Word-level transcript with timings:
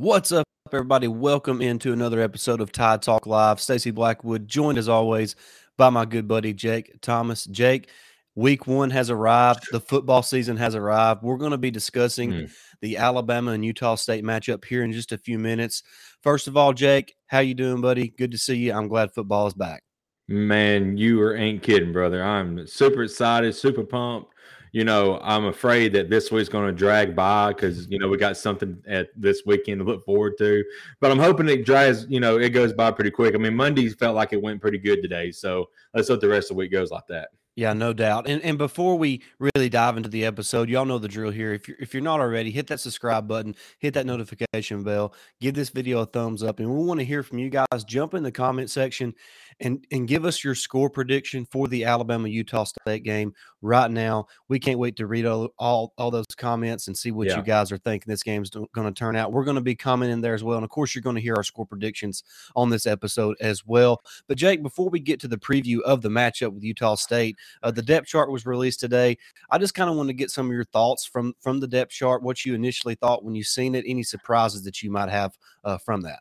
What's 0.00 0.32
up, 0.32 0.46
everybody? 0.72 1.08
Welcome 1.08 1.60
into 1.60 1.92
another 1.92 2.22
episode 2.22 2.62
of 2.62 2.72
Tide 2.72 3.02
Talk 3.02 3.26
Live. 3.26 3.60
Stacey 3.60 3.90
Blackwood, 3.90 4.48
joined 4.48 4.78
as 4.78 4.88
always 4.88 5.36
by 5.76 5.90
my 5.90 6.06
good 6.06 6.26
buddy 6.26 6.54
Jake 6.54 7.02
Thomas. 7.02 7.44
Jake, 7.44 7.90
week 8.34 8.66
one 8.66 8.88
has 8.88 9.10
arrived. 9.10 9.66
The 9.72 9.78
football 9.78 10.22
season 10.22 10.56
has 10.56 10.74
arrived. 10.74 11.22
We're 11.22 11.36
going 11.36 11.50
to 11.50 11.58
be 11.58 11.70
discussing 11.70 12.30
mm. 12.30 12.52
the 12.80 12.96
Alabama 12.96 13.50
and 13.50 13.62
Utah 13.62 13.94
State 13.96 14.24
matchup 14.24 14.64
here 14.64 14.84
in 14.84 14.92
just 14.92 15.12
a 15.12 15.18
few 15.18 15.38
minutes. 15.38 15.82
First 16.22 16.48
of 16.48 16.56
all, 16.56 16.72
Jake, 16.72 17.14
how 17.26 17.40
you 17.40 17.52
doing, 17.52 17.82
buddy? 17.82 18.08
Good 18.08 18.30
to 18.30 18.38
see 18.38 18.56
you. 18.56 18.72
I'm 18.72 18.88
glad 18.88 19.12
football 19.12 19.48
is 19.48 19.54
back. 19.54 19.82
Man, 20.28 20.96
you 20.96 21.20
are, 21.20 21.36
ain't 21.36 21.62
kidding, 21.62 21.92
brother. 21.92 22.24
I'm 22.24 22.66
super 22.66 23.02
excited, 23.02 23.54
super 23.54 23.84
pumped 23.84 24.32
you 24.72 24.84
know, 24.84 25.18
I'm 25.22 25.46
afraid 25.46 25.92
that 25.94 26.10
this 26.10 26.30
week's 26.30 26.48
going 26.48 26.66
to 26.66 26.72
drag 26.72 27.16
by 27.16 27.48
because 27.48 27.82
mm-hmm. 27.82 27.92
you 27.92 27.98
know 27.98 28.08
we 28.08 28.16
got 28.16 28.36
something 28.36 28.82
at 28.86 29.08
this 29.16 29.42
weekend 29.46 29.80
to 29.80 29.84
look 29.84 30.04
forward 30.04 30.38
to. 30.38 30.64
But 31.00 31.10
I'm 31.10 31.18
hoping 31.18 31.48
it 31.48 31.64
drags, 31.64 32.06
you 32.08 32.20
know, 32.20 32.38
it 32.38 32.50
goes 32.50 32.72
by 32.72 32.90
pretty 32.90 33.10
quick. 33.10 33.34
I 33.34 33.38
mean, 33.38 33.54
Mondays 33.54 33.94
felt 33.94 34.14
like 34.14 34.32
it 34.32 34.40
went 34.40 34.60
pretty 34.60 34.78
good 34.78 35.02
today, 35.02 35.30
so 35.32 35.70
let's 35.94 36.08
hope 36.08 36.20
the 36.20 36.28
rest 36.28 36.50
of 36.50 36.56
the 36.56 36.58
week 36.58 36.72
goes 36.72 36.90
like 36.90 37.06
that. 37.08 37.28
Yeah, 37.56 37.72
no 37.72 37.92
doubt. 37.92 38.28
And 38.28 38.40
and 38.42 38.56
before 38.56 38.96
we 38.96 39.22
really 39.38 39.68
dive 39.68 39.96
into 39.96 40.08
the 40.08 40.24
episode, 40.24 40.70
y'all 40.70 40.84
know 40.84 40.98
the 40.98 41.08
drill 41.08 41.30
here. 41.30 41.52
If 41.52 41.68
you're 41.68 41.76
if 41.80 41.92
you're 41.92 42.02
not 42.02 42.20
already, 42.20 42.50
hit 42.50 42.68
that 42.68 42.80
subscribe 42.80 43.26
button, 43.26 43.56
hit 43.78 43.92
that 43.94 44.06
notification 44.06 44.84
bell, 44.84 45.14
give 45.40 45.54
this 45.54 45.68
video 45.68 46.00
a 46.00 46.06
thumbs 46.06 46.42
up, 46.42 46.60
and 46.60 46.70
we 46.70 46.84
want 46.84 47.00
to 47.00 47.04
hear 47.04 47.22
from 47.22 47.38
you 47.38 47.50
guys. 47.50 47.84
Jump 47.84 48.14
in 48.14 48.22
the 48.22 48.32
comment 48.32 48.70
section 48.70 49.14
and 49.60 49.84
and 49.92 50.08
give 50.08 50.24
us 50.24 50.42
your 50.42 50.54
score 50.54 50.90
prediction 50.90 51.46
for 51.50 51.68
the 51.68 51.84
Alabama 51.84 52.28
Utah 52.28 52.64
State 52.64 53.02
game 53.02 53.34
right 53.62 53.90
now. 53.90 54.26
We 54.48 54.58
can't 54.58 54.78
wait 54.78 54.96
to 54.96 55.06
read 55.06 55.26
all 55.26 55.48
all, 55.58 55.92
all 55.98 56.10
those 56.10 56.26
comments 56.36 56.86
and 56.86 56.96
see 56.96 57.10
what 57.10 57.28
yeah. 57.28 57.36
you 57.36 57.42
guys 57.42 57.70
are 57.70 57.78
thinking 57.78 58.10
this 58.10 58.22
game's 58.22 58.50
going 58.50 58.68
to 58.72 58.92
turn 58.92 59.16
out. 59.16 59.32
We're 59.32 59.44
going 59.44 59.56
to 59.56 59.60
be 59.60 59.74
commenting 59.74 60.20
there 60.20 60.34
as 60.34 60.42
well, 60.42 60.56
and 60.56 60.64
of 60.64 60.70
course, 60.70 60.94
you're 60.94 61.02
going 61.02 61.16
to 61.16 61.22
hear 61.22 61.36
our 61.36 61.44
score 61.44 61.66
predictions 61.66 62.24
on 62.56 62.70
this 62.70 62.86
episode 62.86 63.36
as 63.40 63.66
well. 63.66 64.02
But 64.26 64.38
Jake, 64.38 64.62
before 64.62 64.88
we 64.88 65.00
get 65.00 65.20
to 65.20 65.28
the 65.28 65.38
preview 65.38 65.80
of 65.82 66.02
the 66.02 66.08
matchup 66.08 66.52
with 66.52 66.64
Utah 66.64 66.94
State, 66.94 67.36
uh, 67.62 67.70
the 67.70 67.82
depth 67.82 68.06
chart 68.06 68.30
was 68.30 68.46
released 68.46 68.80
today. 68.80 69.16
I 69.50 69.58
just 69.58 69.74
kind 69.74 69.90
of 69.90 69.96
want 69.96 70.08
to 70.08 70.14
get 70.14 70.30
some 70.30 70.46
of 70.46 70.52
your 70.52 70.64
thoughts 70.64 71.04
from 71.04 71.34
from 71.40 71.60
the 71.60 71.68
depth 71.68 71.92
chart, 71.92 72.22
what 72.22 72.44
you 72.44 72.54
initially 72.54 72.94
thought 72.94 73.24
when 73.24 73.34
you 73.34 73.44
seen 73.44 73.74
it, 73.74 73.84
any 73.86 74.02
surprises 74.02 74.62
that 74.64 74.82
you 74.82 74.90
might 74.90 75.10
have 75.10 75.36
uh, 75.64 75.78
from 75.78 76.02
that. 76.02 76.20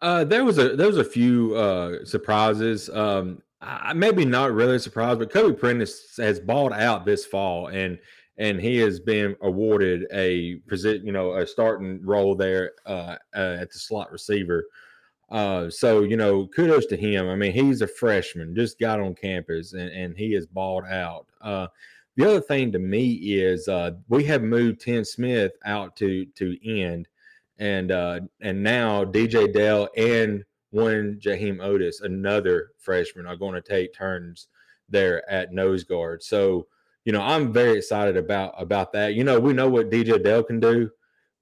Uh, 0.00 0.24
there 0.24 0.44
was 0.44 0.58
a 0.58 0.76
there 0.76 0.86
was 0.86 0.98
a 0.98 1.04
few 1.04 1.54
uh, 1.56 2.04
surprises. 2.04 2.88
Um, 2.90 3.42
I, 3.60 3.92
maybe 3.92 4.24
not 4.24 4.52
really 4.52 4.78
surprised, 4.78 5.18
but 5.18 5.32
Kobe 5.32 5.58
Prentice 5.58 6.16
has 6.18 6.38
balled 6.38 6.72
out 6.72 7.04
this 7.04 7.24
fall, 7.24 7.68
and 7.68 7.98
and 8.38 8.60
he 8.60 8.76
has 8.78 9.00
been 9.00 9.36
awarded 9.42 10.06
a 10.12 10.60
you 10.70 11.12
know, 11.12 11.34
a 11.34 11.46
starting 11.46 12.00
role 12.04 12.34
there 12.34 12.72
uh, 12.86 13.16
uh, 13.34 13.56
at 13.60 13.70
the 13.72 13.78
slot 13.78 14.12
receiver. 14.12 14.64
Uh, 15.30 15.68
so 15.68 16.02
you 16.02 16.16
know, 16.16 16.46
kudos 16.46 16.86
to 16.86 16.96
him. 16.96 17.28
I 17.28 17.34
mean, 17.34 17.52
he's 17.52 17.82
a 17.82 17.88
freshman, 17.88 18.54
just 18.54 18.78
got 18.78 19.00
on 19.00 19.14
campus, 19.14 19.72
and, 19.72 19.90
and 19.90 20.16
he 20.16 20.34
is 20.34 20.46
balled 20.46 20.84
out. 20.84 21.26
Uh, 21.40 21.66
the 22.16 22.28
other 22.28 22.40
thing 22.40 22.72
to 22.72 22.78
me 22.78 23.12
is 23.12 23.68
uh, 23.68 23.92
we 24.08 24.24
have 24.24 24.42
moved 24.42 24.80
Tim 24.80 25.04
Smith 25.04 25.52
out 25.64 25.96
to 25.96 26.24
to 26.24 26.56
end, 26.64 27.08
and 27.58 27.90
uh, 27.90 28.20
and 28.40 28.62
now 28.62 29.04
DJ 29.04 29.52
Dale 29.52 29.88
and 29.96 30.44
one 30.70 31.18
Jaheim 31.20 31.58
Oatis, 31.58 32.02
another 32.02 32.70
freshman, 32.78 33.26
are 33.26 33.36
going 33.36 33.54
to 33.54 33.62
take 33.62 33.94
turns 33.94 34.48
there 34.88 35.28
at 35.30 35.52
nose 35.52 35.84
guard. 35.84 36.22
So 36.22 36.66
you 37.04 37.12
know, 37.12 37.22
I'm 37.22 37.52
very 37.52 37.78
excited 37.78 38.16
about 38.16 38.60
about 38.60 38.92
that. 38.92 39.14
You 39.14 39.24
know, 39.24 39.40
we 39.40 39.52
know 39.52 39.68
what 39.68 39.90
DJ 39.90 40.22
Dale 40.22 40.42
can 40.42 40.60
do, 40.60 40.90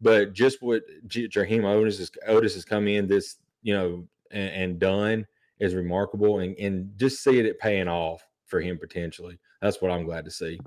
but 0.01 0.33
just 0.33 0.63
what 0.63 0.83
J- 1.07 1.29
Jaheim 1.29 1.63
Oatis 1.63 2.01
is 2.01 2.11
Oatis 2.29 2.55
has 2.55 2.65
come 2.65 2.87
in 2.87 3.07
this, 3.07 3.37
you 3.63 3.75
know, 3.75 4.07
and, 4.31 4.51
and 4.51 4.79
done 4.79 5.27
is 5.59 5.75
remarkable, 5.75 6.39
and 6.39 6.57
and 6.59 6.93
just 6.97 7.23
see 7.23 7.39
it 7.39 7.59
paying 7.59 7.89
off 7.89 8.25
for 8.47 8.61
him 8.61 8.79
potentially. 8.79 9.39
That's 9.61 9.83
what 9.83 9.91
I'm 9.91 10.05
glad 10.05 10.25
to 10.27 10.31
see. 10.31 10.61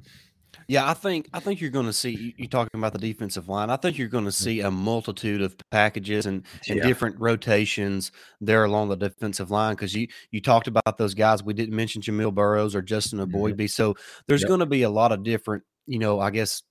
Yeah, 0.67 0.89
I 0.89 0.93
think 0.93 1.29
I 1.33 1.39
think 1.39 1.61
you're 1.61 1.69
going 1.69 1.85
to 1.85 1.93
see 1.93 2.33
you 2.37 2.47
talking 2.47 2.77
about 2.79 2.93
the 2.93 2.99
defensive 2.99 3.49
line. 3.49 3.69
I 3.69 3.75
think 3.75 3.97
you're 3.97 4.07
going 4.07 4.25
to 4.25 4.31
mm. 4.31 4.33
see 4.33 4.61
a 4.61 4.71
multitude 4.71 5.41
of 5.41 5.55
packages 5.71 6.25
and, 6.25 6.43
and 6.67 6.77
yeah. 6.77 6.87
different 6.87 7.19
rotations 7.19 8.11
there 8.39 8.63
along 8.63 8.89
the 8.89 8.95
defensive 8.95 9.51
line 9.51 9.75
because 9.75 9.95
you 9.95 10.07
you 10.31 10.41
talked 10.41 10.67
about 10.67 10.97
those 10.97 11.13
guys. 11.13 11.43
We 11.43 11.53
didn't 11.53 11.75
mention 11.75 12.01
Jamil 12.01 12.33
Burroughs 12.33 12.75
or 12.75 12.81
Justin 12.81 13.19
Eboigbe, 13.19 13.55
mm-hmm. 13.55 13.65
so 13.67 13.95
there's 14.27 14.41
yep. 14.41 14.47
going 14.47 14.59
to 14.59 14.65
be 14.65 14.83
a 14.83 14.89
lot 14.89 15.11
of 15.11 15.23
different, 15.23 15.63
you 15.87 15.99
know, 15.99 16.19
I 16.19 16.29
guess 16.29 16.61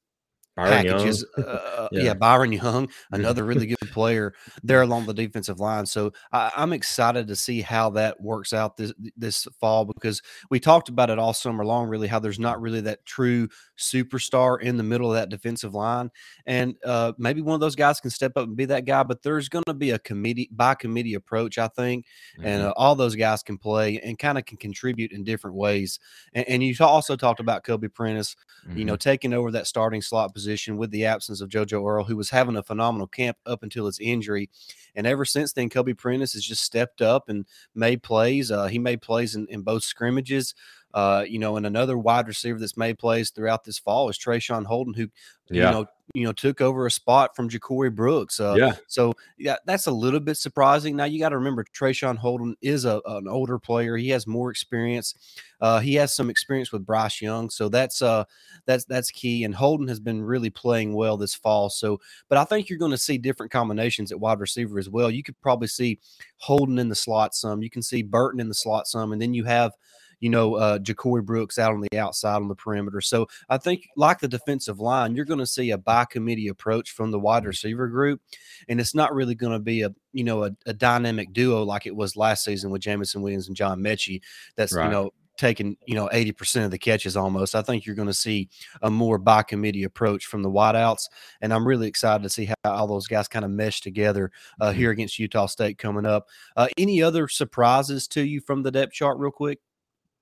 Byron 0.58 0.86
packages. 0.86 1.24
Uh, 1.36 1.88
yeah. 1.92 2.02
yeah. 2.02 2.14
Byron 2.14 2.52
Young, 2.52 2.88
another 3.12 3.44
really 3.44 3.66
good 3.66 3.90
player 3.92 4.34
there 4.64 4.82
along 4.82 5.06
the 5.06 5.14
defensive 5.14 5.60
line. 5.60 5.86
So 5.86 6.12
I, 6.32 6.50
am 6.56 6.72
excited 6.72 7.28
to 7.28 7.36
see 7.36 7.60
how 7.60 7.90
that 7.90 8.20
works 8.20 8.52
out 8.52 8.76
this 8.76 8.92
this 9.16 9.46
fall 9.60 9.84
because 9.84 10.20
we 10.50 10.58
talked 10.58 10.88
about 10.88 11.10
it 11.10 11.18
all 11.18 11.32
summer 11.32 11.64
long. 11.64 11.88
Really, 11.88 12.08
how 12.08 12.18
there's 12.18 12.40
not 12.40 12.60
really 12.60 12.80
that 12.82 13.06
true 13.06 13.48
superstar 13.78 14.60
in 14.60 14.76
the 14.76 14.82
middle 14.82 15.08
of 15.08 15.14
that 15.14 15.28
defensive 15.28 15.74
line, 15.74 16.10
and 16.46 16.74
uh, 16.84 17.12
maybe 17.18 17.40
one 17.40 17.54
of 17.54 17.60
those 17.60 17.76
guys 17.76 18.00
can 18.00 18.10
step 18.10 18.32
up 18.36 18.48
and 18.48 18.56
be 18.56 18.64
that 18.64 18.84
guy. 18.84 19.04
But 19.04 19.22
there's 19.22 19.48
going 19.48 19.64
to 19.66 19.74
be 19.74 19.90
a 19.90 19.98
committee 20.00 20.48
by 20.50 20.74
committee 20.74 21.14
approach, 21.14 21.58
I 21.58 21.68
think, 21.68 22.04
mm-hmm. 22.36 22.46
and 22.46 22.62
uh, 22.64 22.74
all 22.76 22.96
those 22.96 23.14
guys 23.14 23.44
can 23.44 23.58
play 23.58 24.00
and 24.00 24.18
kind 24.18 24.38
of 24.38 24.44
can 24.44 24.56
contribute 24.56 25.12
in 25.12 25.22
different 25.22 25.56
ways. 25.56 26.00
And, 26.32 26.48
and 26.48 26.62
you 26.62 26.74
also 26.80 27.14
talked 27.14 27.40
about 27.40 27.62
Kobe 27.62 27.88
Prentice, 27.88 28.34
mm-hmm. 28.66 28.78
you 28.78 28.84
know, 28.84 28.94
mm-hmm. 28.94 29.10
taking 29.10 29.32
over 29.32 29.52
that 29.52 29.68
starting 29.68 30.02
slot 30.02 30.34
position 30.34 30.47
position 30.48 30.78
with 30.78 30.90
the 30.90 31.04
absence 31.04 31.42
of 31.42 31.50
JoJo 31.50 31.86
Earle, 31.86 32.04
who 32.04 32.16
was 32.16 32.30
having 32.30 32.56
a 32.56 32.62
phenomenal 32.62 33.06
camp 33.06 33.36
up 33.44 33.62
until 33.62 33.84
his 33.84 33.98
injury. 33.98 34.48
And 34.94 35.06
ever 35.06 35.26
since 35.26 35.52
then, 35.52 35.68
Kobe 35.68 35.92
Prentice 35.92 36.32
has 36.32 36.42
just 36.42 36.64
stepped 36.64 37.02
up 37.02 37.28
and 37.28 37.44
made 37.74 38.02
plays. 38.02 38.50
Uh, 38.50 38.66
he 38.66 38.78
made 38.78 39.02
plays 39.02 39.34
in, 39.34 39.46
in 39.50 39.60
both 39.60 39.82
scrimmages. 39.82 40.54
Uh, 40.94 41.24
you 41.28 41.38
know, 41.38 41.56
and 41.56 41.66
another 41.66 41.98
wide 41.98 42.26
receiver 42.26 42.58
that's 42.58 42.76
made 42.76 42.98
plays 42.98 43.30
throughout 43.30 43.62
this 43.62 43.78
fall 43.78 44.08
is 44.08 44.18
Traeshon 44.18 44.64
Holden, 44.64 44.94
who, 44.94 45.08
yeah. 45.50 45.66
you 45.66 45.74
know, 45.74 45.86
you 46.14 46.24
know, 46.24 46.32
took 46.32 46.62
over 46.62 46.86
a 46.86 46.90
spot 46.90 47.36
from 47.36 47.50
JaCorey 47.50 47.94
Brooks. 47.94 48.40
Uh, 48.40 48.54
yeah. 48.58 48.76
So 48.86 49.12
yeah, 49.36 49.56
that's 49.66 49.86
a 49.86 49.90
little 49.90 50.20
bit 50.20 50.38
surprising. 50.38 50.96
Now 50.96 51.04
you 51.04 51.18
got 51.18 51.28
to 51.28 51.36
remember 51.36 51.64
Traeshon 51.64 52.16
Holden 52.16 52.56
is 52.62 52.86
a, 52.86 53.02
an 53.04 53.28
older 53.28 53.58
player. 53.58 53.98
He 53.98 54.08
has 54.10 54.26
more 54.26 54.50
experience. 54.50 55.14
Uh, 55.60 55.80
he 55.80 55.94
has 55.96 56.14
some 56.14 56.30
experience 56.30 56.72
with 56.72 56.86
Bryce 56.86 57.20
Young, 57.20 57.50
so 57.50 57.68
that's 57.68 58.00
uh 58.00 58.24
that's 58.64 58.84
that's 58.86 59.10
key. 59.10 59.44
And 59.44 59.54
Holden 59.54 59.88
has 59.88 60.00
been 60.00 60.22
really 60.22 60.50
playing 60.50 60.94
well 60.94 61.16
this 61.16 61.34
fall. 61.34 61.68
So, 61.68 62.00
but 62.28 62.38
I 62.38 62.44
think 62.44 62.70
you're 62.70 62.78
going 62.78 62.92
to 62.92 62.98
see 62.98 63.18
different 63.18 63.52
combinations 63.52 64.10
at 64.10 64.20
wide 64.20 64.40
receiver 64.40 64.78
as 64.78 64.88
well. 64.88 65.10
You 65.10 65.22
could 65.22 65.38
probably 65.42 65.68
see 65.68 65.98
Holden 66.38 66.78
in 66.78 66.88
the 66.88 66.94
slot 66.94 67.34
some. 67.34 67.62
You 67.62 67.70
can 67.70 67.82
see 67.82 68.02
Burton 68.02 68.40
in 68.40 68.48
the 68.48 68.54
slot 68.54 68.86
some, 68.86 69.12
and 69.12 69.20
then 69.20 69.34
you 69.34 69.44
have 69.44 69.72
you 70.20 70.30
know, 70.30 70.54
uh, 70.54 70.78
JaCorey 70.78 71.24
Brooks 71.24 71.58
out 71.58 71.72
on 71.72 71.80
the 71.80 71.98
outside 71.98 72.36
on 72.36 72.48
the 72.48 72.54
perimeter. 72.54 73.00
So 73.00 73.28
I 73.48 73.58
think, 73.58 73.88
like 73.96 74.20
the 74.20 74.28
defensive 74.28 74.80
line, 74.80 75.14
you're 75.14 75.24
going 75.24 75.38
to 75.38 75.46
see 75.46 75.70
a 75.70 75.78
by 75.78 76.04
committee 76.04 76.48
approach 76.48 76.90
from 76.90 77.10
the 77.10 77.18
wide 77.18 77.44
receiver 77.44 77.88
group, 77.88 78.20
and 78.68 78.80
it's 78.80 78.94
not 78.94 79.14
really 79.14 79.34
going 79.34 79.52
to 79.52 79.58
be 79.58 79.82
a 79.82 79.94
you 80.12 80.24
know 80.24 80.44
a, 80.44 80.50
a, 80.66 80.72
dynamic 80.72 81.32
duo 81.32 81.62
like 81.62 81.86
it 81.86 81.94
was 81.94 82.16
last 82.16 82.44
season 82.44 82.70
with 82.70 82.82
Jameson 82.82 83.22
Williams 83.22 83.48
and 83.48 83.56
John 83.56 83.80
Metchie. 83.80 84.22
That's 84.56 84.72
right. 84.72 84.84
you 84.84 84.90
know 84.90 85.12
taking 85.38 85.76
you 85.86 85.94
know 85.94 86.10
80% 86.12 86.64
of 86.66 86.70
the 86.70 86.78
catches 86.78 87.16
almost 87.16 87.54
i 87.54 87.62
think 87.62 87.86
you're 87.86 87.94
going 87.94 88.08
to 88.08 88.14
see 88.14 88.50
a 88.82 88.90
more 88.90 89.18
by 89.18 89.42
committee 89.42 89.84
approach 89.84 90.26
from 90.26 90.42
the 90.42 90.50
wideouts 90.50 91.04
and 91.40 91.54
i'm 91.54 91.66
really 91.66 91.86
excited 91.86 92.24
to 92.24 92.28
see 92.28 92.44
how 92.44 92.54
all 92.64 92.86
those 92.86 93.06
guys 93.06 93.28
kind 93.28 93.44
of 93.44 93.50
mesh 93.50 93.80
together 93.80 94.30
uh, 94.60 94.68
mm-hmm. 94.68 94.78
here 94.78 94.90
against 94.90 95.18
utah 95.18 95.46
state 95.46 95.78
coming 95.78 96.04
up 96.04 96.26
uh, 96.56 96.66
any 96.76 97.00
other 97.02 97.28
surprises 97.28 98.06
to 98.08 98.22
you 98.22 98.40
from 98.40 98.62
the 98.62 98.70
depth 98.70 98.92
chart 98.92 99.16
real 99.18 99.30
quick 99.30 99.60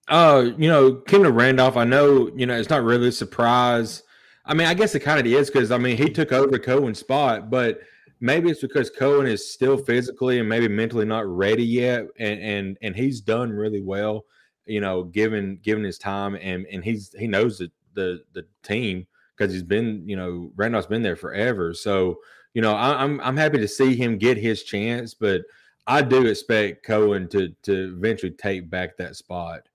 uh, 0.08 0.50
you 0.56 0.68
know, 0.68 0.94
Kendall 0.94 1.32
Randolph, 1.32 1.76
I 1.76 1.84
know, 1.84 2.30
you 2.34 2.46
know, 2.46 2.56
it's 2.56 2.70
not 2.70 2.84
really 2.84 3.08
a 3.08 3.12
surprise. 3.12 4.02
I 4.44 4.54
mean, 4.54 4.66
I 4.66 4.74
guess 4.74 4.94
it 4.94 5.00
kind 5.00 5.18
of 5.18 5.26
is 5.26 5.50
because 5.50 5.72
I 5.72 5.78
mean 5.78 5.96
he 5.96 6.08
took 6.08 6.32
over 6.32 6.58
Cohen's 6.58 7.00
spot, 7.00 7.50
but 7.50 7.80
maybe 8.20 8.50
it's 8.50 8.60
because 8.60 8.90
Cohen 8.90 9.26
is 9.26 9.52
still 9.52 9.76
physically 9.76 10.38
and 10.38 10.48
maybe 10.48 10.68
mentally 10.68 11.04
not 11.04 11.26
ready 11.26 11.64
yet, 11.64 12.06
and 12.18 12.40
and 12.40 12.78
and 12.82 12.94
he's 12.94 13.20
done 13.20 13.50
really 13.50 13.82
well, 13.82 14.24
you 14.64 14.80
know, 14.80 15.02
given 15.02 15.58
given 15.62 15.82
his 15.82 15.98
time, 15.98 16.36
and 16.36 16.66
and 16.66 16.84
he's 16.84 17.12
he 17.18 17.26
knows 17.26 17.58
the 17.58 17.70
the 17.94 18.20
the 18.32 18.46
team 18.62 19.06
because 19.36 19.52
he's 19.52 19.62
been, 19.62 20.08
you 20.08 20.16
know, 20.16 20.50
Randolph's 20.56 20.86
been 20.86 21.02
there 21.02 21.16
forever. 21.16 21.74
So, 21.74 22.20
you 22.54 22.62
know, 22.62 22.74
I, 22.74 23.02
I'm 23.02 23.20
I'm 23.20 23.36
happy 23.36 23.58
to 23.58 23.68
see 23.68 23.96
him 23.96 24.18
get 24.18 24.38
his 24.38 24.62
chance, 24.62 25.12
but 25.12 25.42
I 25.86 26.02
do 26.02 26.26
expect 26.26 26.86
Cohen 26.86 27.28
to 27.28 27.48
to 27.64 27.94
eventually 27.96 28.32
take 28.32 28.70
back 28.70 28.96
that 28.96 29.16
spot. 29.16 29.68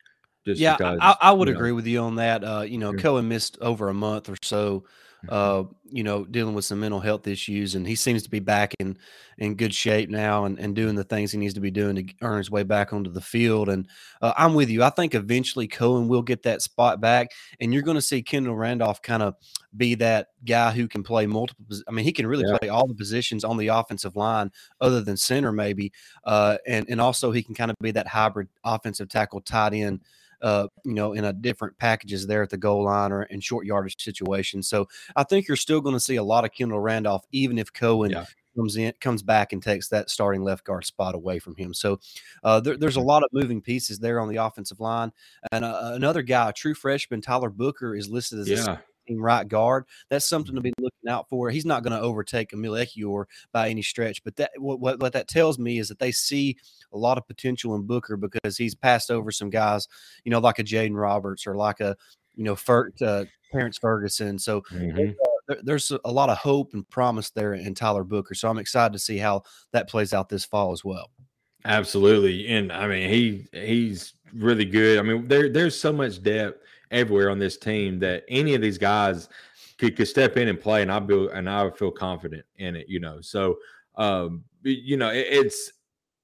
Just 0.45 0.59
yeah, 0.59 0.75
because, 0.75 0.97
I, 1.01 1.15
I, 1.21 1.31
would 1.31 1.49
agree 1.49 1.69
know. 1.69 1.75
with 1.75 1.85
you 1.85 1.99
on 1.99 2.15
that. 2.15 2.43
Uh, 2.43 2.61
you 2.61 2.77
know, 2.77 2.91
mm-hmm. 2.91 2.99
Cohen 2.99 3.27
missed 3.27 3.57
over 3.61 3.89
a 3.89 3.93
month 3.93 4.27
or 4.27 4.35
so 4.41 4.85
uh, 5.29 5.63
you 5.89 6.03
know, 6.03 6.25
dealing 6.25 6.55
with 6.55 6.65
some 6.65 6.79
mental 6.79 6.99
health 6.99 7.27
issues, 7.27 7.75
and 7.75 7.87
he 7.87 7.95
seems 7.95 8.23
to 8.23 8.29
be 8.29 8.39
back 8.39 8.73
in 8.79 8.97
in 9.37 9.55
good 9.55 9.73
shape 9.73 10.09
now 10.09 10.45
and, 10.45 10.59
and 10.59 10.75
doing 10.75 10.95
the 10.95 11.03
things 11.03 11.31
he 11.31 11.37
needs 11.37 11.53
to 11.53 11.59
be 11.59 11.71
doing 11.71 11.95
to 11.95 12.13
earn 12.21 12.37
his 12.37 12.51
way 12.51 12.63
back 12.63 12.93
onto 12.93 13.11
the 13.11 13.21
field. 13.21 13.69
And 13.69 13.87
uh, 14.21 14.33
I'm 14.37 14.53
with 14.53 14.69
you. 14.69 14.83
I 14.83 14.89
think 14.89 15.15
eventually 15.15 15.67
Cohen 15.67 16.07
will 16.07 16.21
get 16.21 16.43
that 16.43 16.61
spot 16.61 17.01
back, 17.01 17.29
and 17.59 17.73
you're 17.73 17.83
going 17.83 17.95
to 17.95 18.01
see 18.01 18.23
Kendall 18.23 18.55
Randolph 18.55 19.01
kind 19.01 19.21
of 19.21 19.35
be 19.75 19.95
that 19.95 20.29
guy 20.45 20.71
who 20.71 20.87
can 20.87 21.03
play 21.03 21.27
multiple. 21.27 21.65
I 21.87 21.91
mean, 21.91 22.05
he 22.05 22.13
can 22.13 22.25
really 22.25 22.45
yeah. 22.47 22.57
play 22.57 22.69
all 22.69 22.87
the 22.87 22.95
positions 22.95 23.43
on 23.43 23.57
the 23.57 23.67
offensive 23.67 24.15
line, 24.15 24.51
other 24.79 25.01
than 25.01 25.17
center 25.17 25.51
maybe, 25.51 25.91
uh, 26.23 26.57
and 26.67 26.87
and 26.89 26.99
also 26.99 27.31
he 27.31 27.43
can 27.43 27.53
kind 27.53 27.69
of 27.69 27.77
be 27.79 27.91
that 27.91 28.07
hybrid 28.07 28.47
offensive 28.63 29.09
tackle 29.09 29.41
tight 29.41 29.73
end 29.73 30.01
uh, 30.41 30.67
you 30.85 30.93
know, 30.93 31.13
in 31.13 31.25
a 31.25 31.33
different 31.33 31.77
packages 31.77 32.27
there 32.27 32.43
at 32.43 32.49
the 32.49 32.57
goal 32.57 32.85
line 32.85 33.11
or 33.11 33.23
in 33.23 33.39
short 33.39 33.65
yardage 33.65 34.01
situations. 34.01 34.67
So 34.67 34.87
I 35.15 35.23
think 35.23 35.47
you're 35.47 35.57
still 35.57 35.81
going 35.81 35.95
to 35.95 35.99
see 35.99 36.15
a 36.15 36.23
lot 36.23 36.45
of 36.45 36.51
Kendall 36.51 36.79
Randolph, 36.79 37.25
even 37.31 37.57
if 37.57 37.71
Cohen 37.71 38.11
yeah. 38.11 38.25
comes 38.55 38.75
in, 38.75 38.93
comes 38.99 39.23
back 39.23 39.53
and 39.53 39.61
takes 39.61 39.87
that 39.89 40.09
starting 40.09 40.43
left 40.43 40.63
guard 40.63 40.85
spot 40.85 41.15
away 41.15 41.39
from 41.39 41.55
him. 41.55 41.73
So 41.73 41.99
uh, 42.43 42.59
there, 42.59 42.77
there's 42.77 42.97
a 42.97 42.99
mm-hmm. 42.99 43.09
lot 43.09 43.23
of 43.23 43.29
moving 43.33 43.61
pieces 43.61 43.99
there 43.99 44.19
on 44.19 44.29
the 44.29 44.37
offensive 44.37 44.79
line. 44.79 45.11
And 45.51 45.63
uh, 45.63 45.91
another 45.93 46.21
guy, 46.21 46.49
a 46.49 46.53
true 46.53 46.73
freshman, 46.73 47.21
Tyler 47.21 47.49
Booker, 47.49 47.95
is 47.95 48.09
listed 48.09 48.39
as 48.39 48.49
yeah. 48.49 48.77
A 49.09 49.15
right 49.15 49.47
guard. 49.47 49.85
That's 50.09 50.27
something 50.27 50.55
to 50.55 50.61
mm-hmm. 50.61 50.71
be 50.77 50.83
looking 50.83 51.09
out 51.09 51.27
for. 51.29 51.49
He's 51.49 51.65
not 51.65 51.83
going 51.83 51.97
to 51.97 52.01
overtake 52.01 52.53
Emil 52.53 52.73
Ekiyor 52.73 53.25
by 53.51 53.69
any 53.69 53.81
stretch, 53.81 54.23
but 54.23 54.35
that 54.37 54.51
what, 54.57 54.79
what, 54.79 54.99
what 54.99 55.13
that 55.13 55.27
tells 55.27 55.57
me 55.59 55.79
is 55.79 55.89
that 55.89 55.99
they 55.99 56.11
see 56.11 56.57
a 56.93 56.97
lot 56.97 57.17
of 57.17 57.27
potential 57.27 57.75
in 57.75 57.83
Booker 57.83 58.17
because 58.17 58.57
he's 58.57 58.75
passed 58.75 59.11
over 59.11 59.31
some 59.31 59.49
guys, 59.49 59.87
you 60.23 60.31
know, 60.31 60.39
like 60.39 60.59
a 60.59 60.63
Jaeden 60.63 60.99
Roberts 60.99 61.47
or 61.47 61.55
like 61.55 61.79
a 61.79 61.95
you 62.35 62.43
know 62.43 62.55
Fer, 62.55 62.91
uh, 63.01 63.25
Terrence 63.51 63.77
Ferguson. 63.77 64.39
So 64.39 64.61
mm-hmm. 64.71 65.11
uh, 65.49 65.55
there's 65.63 65.91
a 66.05 66.11
lot 66.11 66.29
of 66.29 66.37
hope 66.37 66.73
and 66.73 66.87
promise 66.89 67.29
there 67.31 67.53
in 67.53 67.75
Tyler 67.75 68.03
Booker. 68.03 68.33
So 68.33 68.49
I'm 68.49 68.59
excited 68.59 68.93
to 68.93 68.99
see 68.99 69.17
how 69.17 69.43
that 69.73 69.89
plays 69.89 70.13
out 70.13 70.29
this 70.29 70.45
fall 70.45 70.71
as 70.71 70.83
well. 70.83 71.09
Absolutely, 71.65 72.47
and 72.47 72.71
I 72.71 72.87
mean 72.87 73.09
he 73.09 73.47
he's 73.53 74.13
really 74.33 74.65
good. 74.65 74.99
I 74.99 75.01
mean 75.03 75.27
there 75.27 75.49
there's 75.49 75.79
so 75.79 75.93
much 75.93 76.21
depth 76.23 76.63
everywhere 76.91 77.29
on 77.29 77.39
this 77.39 77.57
team 77.57 77.99
that 77.99 78.23
any 78.27 78.53
of 78.53 78.61
these 78.61 78.77
guys 78.77 79.29
could, 79.77 79.97
could 79.97 80.07
step 80.07 80.37
in 80.37 80.47
and 80.47 80.59
play, 80.59 80.81
and 80.81 80.91
I 80.91 80.99
be 80.99 81.27
and 81.33 81.49
I 81.49 81.63
would 81.63 81.77
feel 81.77 81.91
confident 81.91 82.45
in 82.57 82.75
it. 82.75 82.87
You 82.87 82.99
know, 82.99 83.21
so 83.21 83.57
um, 83.95 84.43
you 84.63 84.97
know 84.97 85.09
it, 85.09 85.27
it's 85.29 85.71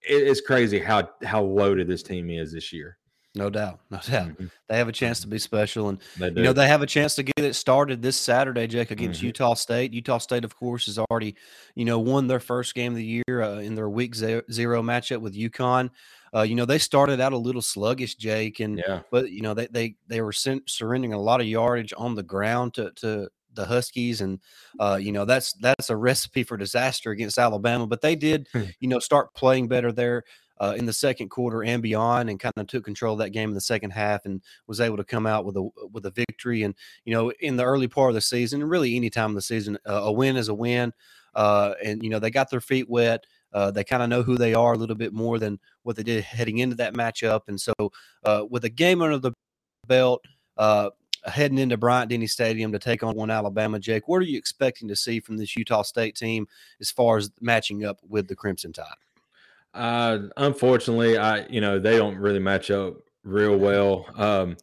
it's 0.02 0.42
crazy 0.42 0.80
how 0.80 1.10
how 1.24 1.42
loaded 1.42 1.88
this 1.88 2.04
team 2.04 2.30
is 2.30 2.54
this 2.54 2.72
year. 2.72 2.98
No 3.38 3.50
doubt, 3.50 3.82
no 3.92 3.98
doubt. 3.98 4.30
Mm-hmm. 4.30 4.48
They 4.68 4.78
have 4.78 4.88
a 4.88 4.94
chance 4.94 5.20
to 5.22 5.28
be 5.28 5.38
special, 5.38 5.90
and 5.90 6.00
you 6.20 6.32
know 6.32 6.54
they 6.54 6.68
have 6.68 6.82
a 6.82 6.88
chance 6.88 7.16
to 7.16 7.24
get 7.24 7.46
it 7.46 7.54
started 7.54 8.02
this 8.02 8.18
Saturday, 8.18 8.68
Jake, 8.68 8.90
against 8.90 9.20
mm-hmm. 9.20 9.28
Utah 9.28 9.54
State. 9.54 9.94
Utah 9.94 10.18
State, 10.18 10.44
of 10.44 10.56
course, 10.56 10.88
has 10.88 10.98
already 10.98 11.36
you 11.76 11.86
know 11.86 12.00
won 12.00 12.28
their 12.28 12.40
first 12.40 12.74
game 12.74 12.94
of 12.94 12.98
the 12.98 13.24
year 13.28 13.42
uh, 13.42 13.60
in 13.60 13.76
their 13.76 13.90
Week 13.90 14.16
Zero 14.16 14.82
matchup 14.82 15.22
with 15.22 15.36
UConn. 15.36 15.92
Uh, 16.36 16.42
you 16.42 16.56
know, 16.56 16.66
they 16.66 16.78
started 16.78 17.20
out 17.20 17.34
a 17.34 17.38
little 17.38 17.62
sluggish, 17.62 18.16
Jake, 18.16 18.60
and 18.60 18.78
yeah. 18.78 19.02
but 19.12 19.32
you 19.32 19.42
know 19.42 19.54
they 19.54 19.68
they 19.68 19.96
they 20.08 20.22
were 20.22 20.34
surrendering 20.34 21.14
a 21.14 21.20
lot 21.20 21.42
of 21.42 21.48
yardage 21.48 21.94
on 21.98 22.16
the 22.16 22.24
ground 22.24 22.74
to 22.76 22.92
to 22.98 23.30
the 23.54 23.66
Huskies, 23.66 24.22
and 24.22 24.40
uh, 24.80 24.98
you 25.02 25.12
know 25.12 25.26
that's 25.26 25.54
that's 25.54 25.90
a 25.90 25.98
recipe 25.98 26.44
for 26.44 26.56
disaster 26.56 27.12
against 27.12 27.38
Alabama. 27.38 27.88
But 27.88 28.02
they 28.02 28.16
did, 28.16 28.48
hmm. 28.54 28.64
you 28.80 28.88
know, 28.88 29.00
start 29.00 29.34
playing 29.34 29.68
better 29.68 29.92
there. 29.92 30.24
Uh, 30.60 30.74
in 30.76 30.88
the 30.88 30.94
second 30.94 31.30
quarter 31.30 31.64
and 31.64 31.84
beyond, 31.84 32.32
and 32.32 32.40
kind 32.40 32.54
of 32.58 32.66
took 32.66 32.84
control 32.84 33.14
of 33.14 33.20
that 33.20 33.30
game 33.30 33.50
in 33.50 33.54
the 33.54 33.62
second 33.62 33.92
half, 33.92 34.26
and 34.26 34.42
was 34.66 34.82
able 34.82 34.98
to 34.98 35.04
come 35.04 35.28
out 35.28 35.46
with 35.46 35.56
a 35.56 35.70
with 35.92 36.04
a 36.08 36.10
victory. 36.10 36.64
And 36.64 36.74
you 37.06 37.14
know, 37.14 37.32
in 37.42 37.58
the 37.58 37.64
early 37.64 37.88
part 37.88 38.10
of 38.10 38.16
the 38.16 38.22
season, 38.22 38.64
and 38.64 38.72
really 38.72 38.96
any 38.96 39.12
time 39.12 39.30
of 39.30 39.36
the 39.36 39.42
season, 39.44 39.78
uh, 39.88 40.02
a 40.06 40.12
win 40.12 40.36
is 40.36 40.48
a 40.48 40.56
win. 40.56 40.94
Uh, 41.36 41.76
and 41.86 42.02
you 42.02 42.10
know, 42.10 42.18
they 42.18 42.32
got 42.32 42.50
their 42.50 42.60
feet 42.60 42.90
wet. 42.90 43.24
Uh, 43.54 43.72
they 43.72 43.84
kind 43.84 44.04
of 44.04 44.10
know 44.10 44.24
who 44.24 44.38
they 44.38 44.54
are 44.54 44.74
a 44.74 44.78
little 44.78 44.96
bit 44.96 45.14
more 45.14 45.40
than 45.40 45.60
what 45.84 45.96
they 45.96 46.04
did 46.04 46.24
heading 46.24 46.60
into 46.60 46.76
that 46.76 46.94
matchup. 46.94 47.42
And 47.48 47.60
so, 47.60 47.74
uh, 48.24 48.46
with 48.50 48.66
a 48.66 48.70
game 48.70 49.02
under 49.02 49.18
the 49.18 49.32
belt, 49.88 50.24
uh, 50.58 50.90
heading 51.26 51.58
into 51.58 51.78
Bryant 51.78 52.10
Denny 52.10 52.28
Stadium 52.28 52.72
to 52.72 52.80
take 52.80 53.04
on 53.04 53.16
one 53.16 53.32
Alabama, 53.32 53.80
Jake, 53.80 54.08
what 54.08 54.18
are 54.18 54.26
you 54.26 54.38
expecting 54.38 54.88
to 54.88 54.96
see 54.96 55.20
from 55.20 55.38
this 55.38 55.56
Utah 55.56 55.82
State 55.82 56.16
team 56.16 56.48
as 56.80 56.92
far 56.92 57.18
as 57.18 57.32
matching 57.42 57.86
up 57.86 58.00
with 58.08 58.28
the 58.28 58.36
Crimson 58.36 58.74
Tide? 58.74 58.86
Uh, 59.74 60.30
unfortunately, 60.38 61.18
I 61.18 61.46
you 61.48 61.62
know 61.62 61.80
they 61.80 61.98
don't 61.98 62.18
really 62.18 62.40
match 62.40 62.72
up 62.72 62.96
real 63.24 63.58
well. 63.58 64.06
Um, 64.16 64.58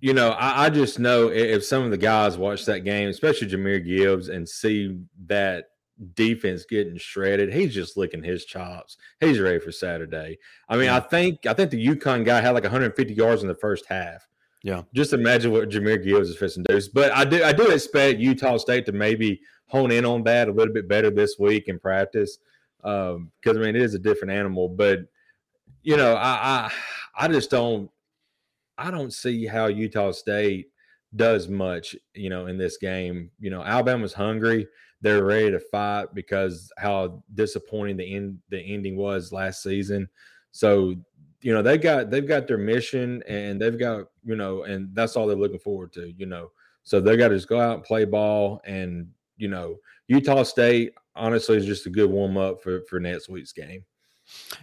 you 0.00 0.14
know, 0.14 0.30
I, 0.30 0.66
I, 0.66 0.70
just 0.70 0.98
know 0.98 1.28
if 1.28 1.64
some 1.64 1.84
of 1.84 1.90
the 1.90 1.98
guys 1.98 2.36
watch 2.36 2.64
that 2.64 2.80
game, 2.80 3.08
especially 3.08 3.48
Jahmyr 3.48 3.84
Gibbs, 3.84 4.30
and 4.30 4.48
see 4.48 4.98
that 5.26 5.66
defense 6.14 6.64
getting 6.68 6.96
shredded. 6.96 7.52
He's 7.52 7.74
just 7.74 7.96
licking 7.96 8.22
his 8.22 8.44
chops. 8.44 8.96
He's 9.20 9.38
ready 9.38 9.58
for 9.58 9.72
Saturday. 9.72 10.38
I 10.68 10.76
mean. 10.76 10.88
I 10.88 11.00
think 11.00 11.46
I 11.46 11.54
think 11.54 11.70
the 11.70 11.86
UConn 11.86 12.24
guy 12.24 12.40
had 12.40 12.50
like 12.50 12.64
150 12.64 13.14
yards 13.14 13.42
in 13.42 13.48
the 13.48 13.54
first 13.54 13.86
half. 13.86 14.26
Yeah. 14.62 14.82
Just 14.94 15.12
imagine 15.12 15.50
what 15.50 15.68
Jahmyr 15.68 16.02
Gibbs 16.02 16.28
is 16.28 16.36
fixing 16.36 16.64
to 16.64 16.78
do. 16.78 16.86
But 16.94 17.12
I 17.12 17.24
do 17.24 17.42
I 17.42 17.52
do 17.52 17.70
expect 17.70 18.20
Utah 18.20 18.56
State 18.56 18.86
to 18.86 18.92
maybe 18.92 19.40
hone 19.66 19.90
in 19.90 20.04
on 20.04 20.22
that 20.24 20.48
a 20.48 20.52
little 20.52 20.72
bit 20.72 20.88
better 20.88 21.10
this 21.10 21.36
week 21.38 21.68
in 21.68 21.78
practice. 21.78 22.38
Um, 22.84 23.30
because 23.40 23.56
I 23.56 23.60
mean 23.60 23.76
it 23.76 23.82
is 23.82 23.94
a 23.94 23.98
different 23.98 24.32
animal. 24.32 24.68
But 24.68 25.00
you 25.82 25.96
know, 25.96 26.14
I 26.14 26.70
I 27.16 27.24
I 27.24 27.28
just 27.28 27.50
don't 27.50 27.90
I 28.78 28.90
don't 28.90 29.12
see 29.12 29.46
how 29.46 29.66
Utah 29.66 30.12
State 30.12 30.71
does 31.16 31.48
much, 31.48 31.94
you 32.14 32.30
know, 32.30 32.46
in 32.46 32.56
this 32.56 32.78
game. 32.78 33.30
You 33.38 33.50
know, 33.50 33.62
Alabama's 33.62 34.12
hungry 34.14 34.66
they're 35.02 35.24
ready 35.24 35.50
to 35.50 35.58
fight 35.58 36.14
because 36.14 36.72
how 36.78 37.22
disappointing 37.34 37.96
the 37.96 38.14
end 38.14 38.38
the 38.48 38.60
ending 38.60 38.96
was 38.96 39.32
last 39.32 39.62
season. 39.62 40.08
So 40.52 40.94
you 41.40 41.52
know 41.52 41.60
they 41.60 41.76
got 41.76 42.08
they've 42.08 42.26
got 42.26 42.46
their 42.46 42.56
mission 42.56 43.22
and 43.28 43.60
they've 43.60 43.78
got 43.78 44.06
you 44.24 44.36
know 44.36 44.62
and 44.62 44.88
that's 44.94 45.16
all 45.16 45.26
they're 45.26 45.36
looking 45.36 45.58
forward 45.58 45.92
to. 45.94 46.12
You 46.16 46.26
know, 46.26 46.52
so 46.84 47.00
they 47.00 47.16
got 47.16 47.28
to 47.28 47.34
just 47.34 47.48
go 47.48 47.60
out 47.60 47.74
and 47.74 47.84
play 47.84 48.04
ball 48.04 48.60
and 48.64 49.08
you 49.36 49.48
know 49.48 49.76
Utah 50.06 50.44
State 50.44 50.94
honestly 51.16 51.56
is 51.56 51.66
just 51.66 51.86
a 51.86 51.90
good 51.90 52.08
warm 52.08 52.36
up 52.36 52.62
for 52.62 52.82
for 52.88 53.00
next 53.00 53.28
week's 53.28 53.52
game. 53.52 53.84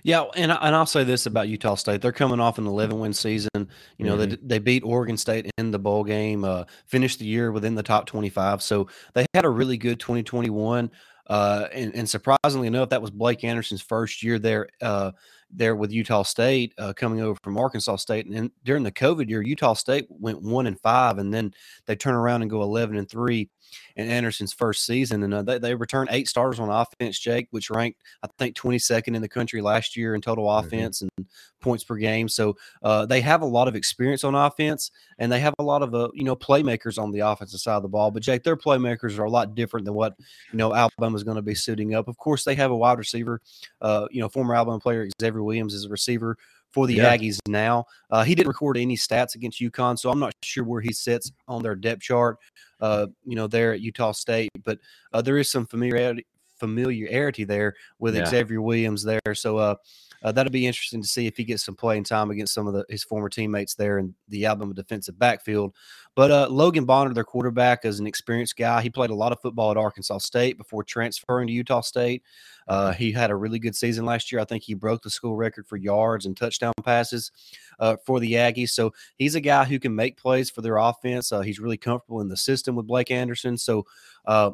Yeah, 0.04 0.25
and 0.36 0.51
and 0.51 0.75
I'll 0.75 0.86
say 0.86 1.04
this 1.04 1.25
about 1.25 1.48
Utah 1.48 1.75
State: 1.75 2.01
they're 2.01 2.12
coming 2.12 2.39
off 2.39 2.57
an 2.57 2.68
11 2.68 3.00
win 3.00 3.13
season. 3.13 3.50
You 3.98 4.06
know, 4.06 4.18
mm-hmm. 4.18 4.31
they 4.31 4.38
they 4.42 4.60
beat 4.60 4.83
Oregon 4.83 5.18
State 5.18 5.50
in 5.57 5.71
the 5.71 5.80
bowl 5.80 6.04
game, 6.04 6.44
uh, 6.44 6.66
finished 6.86 7.19
the 7.19 7.25
year 7.25 7.51
within 7.51 7.75
the 7.75 7.83
top 7.83 8.06
25. 8.06 8.62
So 8.62 8.88
they 9.13 9.25
had 9.33 9.45
a 9.45 9.50
really 9.50 9.77
good 9.77 10.00
2021. 10.00 10.92
Uh, 11.27 11.68
and, 11.74 11.94
and 11.94 12.10
surprisingly 12.10 12.66
enough, 12.66 12.89
that 12.89 13.01
was 13.01 13.12
Blake 13.12 13.44
Anderson's 13.44 13.81
first 13.81 14.24
year 14.24 14.39
there. 14.39 14.68
Uh, 14.81 15.12
there 15.51 15.75
with 15.75 15.92
Utah 15.92 16.24
State 16.24 16.74
uh, 16.77 16.94
coming 16.94 17.22
over 17.22 17.38
from 17.44 17.57
Arkansas 17.57 17.95
State, 17.98 18.27
and 18.27 18.51
during 18.63 18.84
the 18.84 18.91
COVID 18.91 19.29
year, 19.29 19.41
Utah 19.41 19.74
State 19.74 20.05
went 20.10 20.41
one 20.41 20.67
and 20.67 20.79
five, 20.79 21.17
and 21.17 21.34
then 21.34 21.53
they 21.88 21.96
turn 21.96 22.13
around 22.13 22.41
and 22.44 22.51
go 22.51 22.62
eleven 22.62 22.98
and 22.98 23.10
three 23.10 23.50
in 23.96 24.10
Anderson's 24.10 24.54
first 24.54 24.86
season, 24.86 25.24
and 25.24 25.34
uh, 25.34 25.42
they 25.42 25.58
they 25.58 25.76
returned 25.76 26.10
eight 26.12 26.28
starters 26.28 26.60
on 26.60 26.70
offense, 26.70 27.20
Jake, 27.20 27.48
which 27.52 27.70
ranked 27.70 28.02
I 28.24 28.28
think 28.38 28.56
twenty 28.56 28.80
second 28.80 29.16
in 29.16 29.22
the 29.22 29.30
country 29.30 29.62
last 29.62 29.96
year 29.96 30.16
in 30.16 30.22
total 30.22 30.46
mm-hmm. 30.46 30.68
offense 30.68 31.00
mm-hmm. 31.00 31.10
and 31.18 31.28
points 31.62 31.84
per 31.84 31.96
game. 31.96 32.30
So 32.30 32.56
uh, 32.84 33.06
they 33.06 33.22
have 33.22 33.42
a 33.42 33.46
lot 33.46 33.68
of 33.68 33.76
experience 33.76 34.24
on 34.24 34.36
offense, 34.36 34.92
and 35.18 35.32
they 35.32 35.40
have 35.40 35.54
a 35.60 35.64
lot 35.64 35.82
of 35.82 35.94
uh, 35.94 36.10
you 36.14 36.24
know 36.24 36.36
playmakers 36.36 37.02
on 37.02 37.12
the 37.12 37.20
offensive 37.20 37.60
side 37.60 37.76
of 37.76 37.84
the 37.84 37.90
ball. 37.90 38.12
But 38.12 38.24
Jake, 38.24 38.44
their 38.44 38.58
playmakers 38.58 39.18
are 39.20 39.26
a 39.26 39.30
lot 39.30 39.56
different 39.56 39.86
than 39.86 39.94
what 39.94 40.16
you 40.52 40.58
know 40.58 40.74
Alabama 40.74 41.16
is 41.16 41.24
going 41.24 41.36
to 41.36 41.42
be 41.42 41.56
suiting 41.56 41.96
up. 41.96 42.08
Of 42.08 42.18
course, 42.18 42.44
they 42.44 42.56
have 42.56 42.72
a 42.72 42.78
wide 42.78 42.98
receiver, 42.98 43.42
uh, 43.82 44.08
you 44.12 44.22
know, 44.22 44.30
former 44.30 44.56
Alabama 44.56 44.80
player 44.80 45.08
Xavier 45.22 45.44
Williams 45.44 45.74
is 45.74 45.86
a 45.86 45.90
receiver 45.90 46.38
for 46.72 46.88
the 46.88 46.96
yeah. 46.96 47.16
Aggies 47.16 47.40
now. 47.48 47.86
Uh, 48.10 48.24
he 48.24 48.36
didn't 48.36 48.48
record 48.48 48.78
any 48.78 48.96
stats 48.96 49.36
against 49.36 49.60
UConn, 49.60 49.98
so 49.98 50.10
I'm 50.10 50.20
not 50.20 50.34
sure 50.44 50.64
where 50.64 50.82
he 50.82 50.94
sits 50.94 51.32
on 51.48 51.64
their 51.64 51.76
depth 51.76 52.02
chart. 52.02 52.38
Uh, 52.80 53.08
you 53.26 53.36
know, 53.36 53.48
there 53.48 53.74
at 53.74 53.82
Utah 53.82 54.12
State, 54.12 54.50
but 54.64 54.80
uh, 55.14 55.22
there 55.22 55.38
is 55.38 55.50
some 55.50 55.66
familiarity 55.66 56.26
familiarity 56.60 57.46
there 57.46 57.74
with 58.00 58.16
yeah. 58.16 58.26
Xavier 58.26 58.62
Williams 58.62 59.04
there. 59.04 59.34
So 59.34 59.78
uh, 60.24 60.32
that'll 60.32 60.52
be 60.52 60.68
interesting 60.68 61.02
to 61.02 61.08
see 61.08 61.28
if 61.28 61.38
he 61.38 61.44
gets 61.44 61.64
some 61.64 61.76
playing 61.76 62.04
time 62.04 62.32
against 62.32 62.54
some 62.54 62.68
of 62.68 62.74
the, 62.74 62.86
his 62.90 63.04
former 63.04 63.30
teammates 63.30 63.76
there 63.76 64.00
in 64.00 64.14
the 64.28 64.46
Alabama 64.46 64.74
defensive 64.74 65.18
backfield. 65.18 65.74
But 66.16 66.32
uh, 66.32 66.48
Logan 66.50 66.86
Bonner, 66.86 67.14
their 67.14 67.24
quarterback, 67.24 67.86
is 67.86 68.00
an 68.00 68.08
experienced 68.08 68.58
guy. 68.58 68.82
He 68.82 68.90
played 68.90 69.10
a 69.10 69.16
lot 69.16 69.32
of 69.32 69.40
football 69.40 69.72
at 69.72 69.78
Arkansas 69.78 70.18
State 70.18 70.58
before 70.58 70.84
transferring 70.84 71.48
to 71.48 71.54
Utah 71.54 71.82
State. 71.82 72.24
Uh, 72.68 72.92
he 72.92 73.12
had 73.12 73.32
a 73.32 73.36
really 73.36 73.60
good 73.60 73.76
season 73.76 74.06
last 74.06 74.32
year. 74.32 74.42
I 74.42 74.46
think 74.46 74.64
he 74.64 74.74
broke 74.74 75.02
the 75.02 75.10
school 75.10 75.36
record 75.36 75.68
for 75.68 75.78
yards 75.78 76.26
and 76.26 76.36
touchdown 76.36 76.74
passes 76.84 77.32
uh, 77.80 77.96
for 78.06 78.20
the 78.20 78.34
Aggies. 78.34 78.70
So 78.70 78.94
he's 79.18 79.36
a 79.36 79.42
guy 79.42 79.64
who 79.64 79.80
can 79.80 79.96
make 79.96 80.18
plays 80.18 80.50
for 80.50 80.62
their 80.62 80.78
offense. 80.78 81.32
Uh, 81.32 81.42
he's 81.42 81.60
really 81.60 81.78
comfortable 81.78 82.22
in 82.22 82.28
the 82.28 82.38
system 82.38 82.76
with 82.76 82.88
Blake 82.88 83.12
Anderson. 83.12 83.58
So 83.58 83.86
uh, 84.26 84.52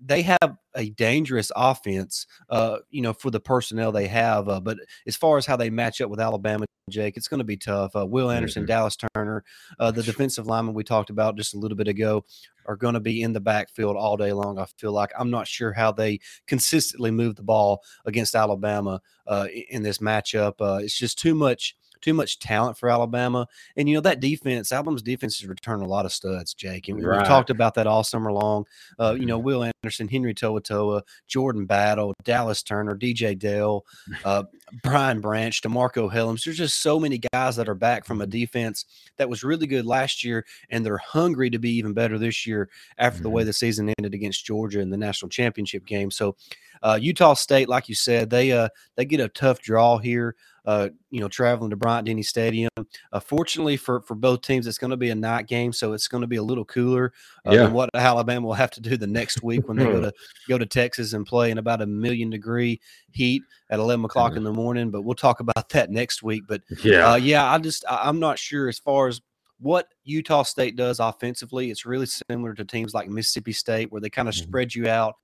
they 0.00 0.22
have 0.22 0.56
a 0.74 0.90
dangerous 0.90 1.50
offense, 1.54 2.26
uh, 2.48 2.78
you 2.90 3.02
know, 3.02 3.12
for 3.12 3.30
the 3.30 3.40
personnel 3.40 3.92
they 3.92 4.08
have. 4.08 4.48
Uh, 4.48 4.60
but 4.60 4.78
as 5.06 5.16
far 5.16 5.38
as 5.38 5.46
how 5.46 5.56
they 5.56 5.70
match 5.70 6.00
up 6.00 6.10
with 6.10 6.20
Alabama, 6.20 6.66
Jake, 6.88 7.16
it's 7.16 7.28
going 7.28 7.38
to 7.38 7.44
be 7.44 7.56
tough. 7.56 7.94
Uh, 7.94 8.06
Will 8.06 8.30
Anderson, 8.30 8.62
mm-hmm. 8.62 8.68
Dallas 8.68 8.96
Turner, 9.14 9.44
uh, 9.78 9.90
the 9.90 10.02
defensive 10.02 10.46
lineman 10.46 10.74
we 10.74 10.84
talked 10.84 11.10
about 11.10 11.36
just 11.36 11.54
a 11.54 11.58
little 11.58 11.76
bit 11.76 11.88
ago, 11.88 12.24
are 12.66 12.76
going 12.76 12.94
to 12.94 13.00
be 13.00 13.22
in 13.22 13.32
the 13.32 13.40
backfield 13.40 13.96
all 13.96 14.16
day 14.16 14.32
long. 14.32 14.58
I 14.58 14.66
feel 14.76 14.92
like 14.92 15.12
I'm 15.18 15.30
not 15.30 15.46
sure 15.46 15.72
how 15.72 15.92
they 15.92 16.20
consistently 16.46 17.10
move 17.10 17.36
the 17.36 17.42
ball 17.42 17.82
against 18.04 18.34
Alabama 18.34 19.00
uh, 19.26 19.46
in 19.70 19.82
this 19.82 19.98
matchup. 19.98 20.54
Uh, 20.60 20.80
it's 20.82 20.98
just 20.98 21.18
too 21.18 21.34
much 21.34 21.76
too 22.00 22.14
much 22.14 22.38
talent 22.38 22.78
for 22.78 22.88
Alabama. 22.88 23.46
And 23.76 23.88
you 23.88 23.94
know 23.94 24.00
that 24.02 24.20
defense, 24.20 24.72
Alabama's 24.72 25.02
defense 25.02 25.38
has 25.40 25.48
returned 25.48 25.82
a 25.82 25.86
lot 25.86 26.06
of 26.06 26.12
studs, 26.12 26.54
Jake. 26.54 26.88
And 26.88 27.04
right. 27.04 27.22
we 27.22 27.24
talked 27.24 27.50
about 27.50 27.74
that 27.74 27.86
all 27.86 28.04
summer 28.04 28.32
long. 28.32 28.64
Uh, 28.98 29.16
you 29.18 29.26
know, 29.26 29.38
mm-hmm. 29.38 29.46
Will 29.46 29.72
Anderson, 29.82 30.08
Henry 30.08 30.34
To'oTo'o, 30.34 31.02
Jordan 31.26 31.66
Battle, 31.66 32.14
Dallas 32.24 32.62
Turner, 32.62 32.96
DJ 32.96 33.38
Dale, 33.38 33.84
uh, 34.24 34.44
Brian 34.82 35.20
Branch, 35.20 35.60
DeMarcco 35.60 36.12
Hellams. 36.12 36.44
There's 36.44 36.56
just 36.56 36.82
so 36.82 36.98
many 36.98 37.20
guys 37.32 37.56
that 37.56 37.68
are 37.68 37.74
back 37.74 38.04
from 38.04 38.20
a 38.20 38.26
defense 38.26 38.84
that 39.16 39.28
was 39.28 39.44
really 39.44 39.66
good 39.66 39.86
last 39.86 40.24
year, 40.24 40.44
and 40.70 40.84
they're 40.84 40.98
hungry 40.98 41.50
to 41.50 41.58
be 41.58 41.70
even 41.76 41.92
better 41.92 42.18
this 42.18 42.46
year 42.46 42.68
after 42.98 43.16
mm-hmm. 43.16 43.22
the 43.24 43.30
way 43.30 43.42
mm-hmm. 43.42 43.48
the 43.48 43.52
season 43.52 43.94
ended 43.98 44.14
against 44.14 44.44
Georgia 44.44 44.80
in 44.80 44.90
the 44.90 44.96
national 44.96 45.28
championship 45.28 45.86
game. 45.86 46.10
So, 46.10 46.36
uh, 46.82 46.98
Utah 47.00 47.34
State, 47.34 47.68
like 47.68 47.88
you 47.88 47.94
said, 47.94 48.30
they 48.30 48.52
uh, 48.52 48.68
they 48.96 49.04
get 49.04 49.20
a 49.20 49.28
tough 49.28 49.60
draw 49.60 49.98
here 49.98 50.36
uh, 50.64 50.88
you 51.10 51.20
know, 51.20 51.28
traveling 51.28 51.70
to 51.70 51.76
Bryant 51.76 52.06
Denny 52.06 52.22
Stadium. 52.22 52.70
Uh, 53.12 53.20
fortunately 53.20 53.76
for 53.76 54.00
for 54.02 54.14
both 54.14 54.42
teams, 54.42 54.66
it's 54.66 54.78
going 54.78 54.90
to 54.90 54.96
be 54.96 55.10
a 55.10 55.14
night 55.14 55.46
game, 55.46 55.72
so 55.72 55.92
it's 55.92 56.08
going 56.08 56.20
to 56.20 56.26
be 56.26 56.36
a 56.36 56.42
little 56.42 56.64
cooler 56.64 57.12
uh, 57.46 57.52
yeah. 57.52 57.68
what 57.68 57.90
Alabama 57.94 58.46
will 58.46 58.54
have 58.54 58.70
to 58.72 58.80
do 58.80 58.96
the 58.96 59.06
next 59.06 59.42
week 59.42 59.66
when 59.68 59.76
they 59.76 59.84
go 59.84 60.00
to 60.02 60.12
go 60.48 60.58
to 60.58 60.66
Texas 60.66 61.12
and 61.12 61.26
play 61.26 61.50
in 61.50 61.58
about 61.58 61.82
a 61.82 61.86
million 61.86 62.30
degree 62.30 62.80
heat 63.12 63.42
at 63.70 63.78
11 63.78 64.04
o'clock 64.04 64.36
in 64.36 64.44
the 64.44 64.52
morning. 64.52 64.90
But 64.90 65.02
we'll 65.02 65.14
talk 65.14 65.40
about 65.40 65.68
that 65.70 65.90
next 65.90 66.22
week. 66.22 66.44
But 66.46 66.62
yeah, 66.82 67.12
uh, 67.12 67.16
yeah, 67.16 67.50
I 67.50 67.58
just 67.58 67.84
I, 67.88 68.08
I'm 68.08 68.20
not 68.20 68.38
sure 68.38 68.68
as 68.68 68.78
far 68.78 69.08
as 69.08 69.20
what 69.58 69.88
Utah 70.04 70.42
State 70.42 70.76
does 70.76 71.00
offensively. 71.00 71.70
It's 71.70 71.84
really 71.84 72.06
similar 72.06 72.54
to 72.54 72.64
teams 72.64 72.94
like 72.94 73.08
Mississippi 73.08 73.52
State, 73.52 73.92
where 73.92 74.00
they 74.00 74.10
kind 74.10 74.28
of 74.28 74.34
mm-hmm. 74.34 74.48
spread 74.48 74.74
you 74.74 74.88
out 74.88 75.16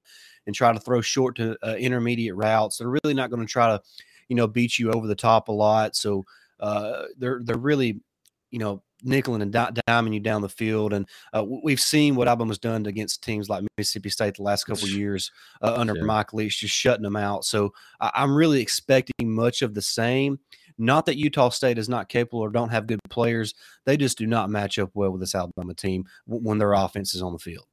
and 0.47 0.55
try 0.55 0.73
to 0.73 0.79
throw 0.79 1.01
short 1.01 1.37
to 1.37 1.57
uh, 1.67 1.75
intermediate 1.75 2.37
routes. 2.37 2.79
They're 2.79 2.89
really 3.03 3.15
not 3.15 3.31
going 3.31 3.45
to 3.45 3.51
try 3.51 3.69
to 3.69 3.83
you 4.29 4.37
know, 4.37 4.47
beat 4.47 4.79
you 4.79 4.91
over 4.91 5.07
the 5.07 5.15
top 5.15 5.49
a 5.49 5.53
lot. 5.53 5.97
So 5.97 6.25
uh, 6.61 7.05
they're 7.19 7.41
they're 7.43 7.59
really, 7.59 8.01
you 8.51 8.59
know, 8.59 8.83
nickeling 9.05 9.43
and 9.43 9.53
di- 9.53 9.71
diming 9.89 10.15
you 10.15 10.21
down 10.21 10.43
the 10.43 10.49
field. 10.49 10.93
And 10.93 11.09
uh, 11.33 11.45
we've 11.45 11.81
seen 11.81 12.15
what 12.15 12.29
Alabama's 12.29 12.59
done 12.59 12.87
against 12.87 13.23
teams 13.23 13.49
like 13.49 13.65
Mississippi 13.77 14.11
State 14.11 14.37
the 14.37 14.43
last 14.43 14.65
couple 14.65 14.89
years 14.89 15.31
uh, 15.63 15.75
under. 15.77 15.95
Mike 16.05 16.33
Leach, 16.33 16.61
just 16.61 16.75
shutting 16.75 17.03
them 17.03 17.17
out. 17.17 17.45
So 17.45 17.73
I- 18.01 18.13
I'm 18.15 18.35
really 18.35 18.61
expecting 18.61 19.33
much 19.33 19.63
of 19.63 19.75
the 19.75 19.83
same. 19.83 20.39
Not 20.79 21.07
that 21.07 21.17
Utah 21.17 21.49
State 21.49 21.79
is 21.79 21.89
not 21.89 22.09
capable 22.09 22.41
or 22.41 22.51
don't 22.51 22.69
have 22.69 22.87
good 22.87 23.01
players. 23.09 23.55
They 23.85 23.97
just 23.97 24.19
do 24.19 24.27
not 24.27 24.51
match 24.51 24.79
up 24.79 24.91
well 24.95 25.11
with 25.11 25.21
this 25.21 25.35
Alabama 25.35 25.75
team 25.75 26.05
when 26.27 26.59
their 26.59 26.75
offense 26.75 27.15
is 27.15 27.23
on 27.23 27.33
the 27.33 27.39
field. 27.39 27.67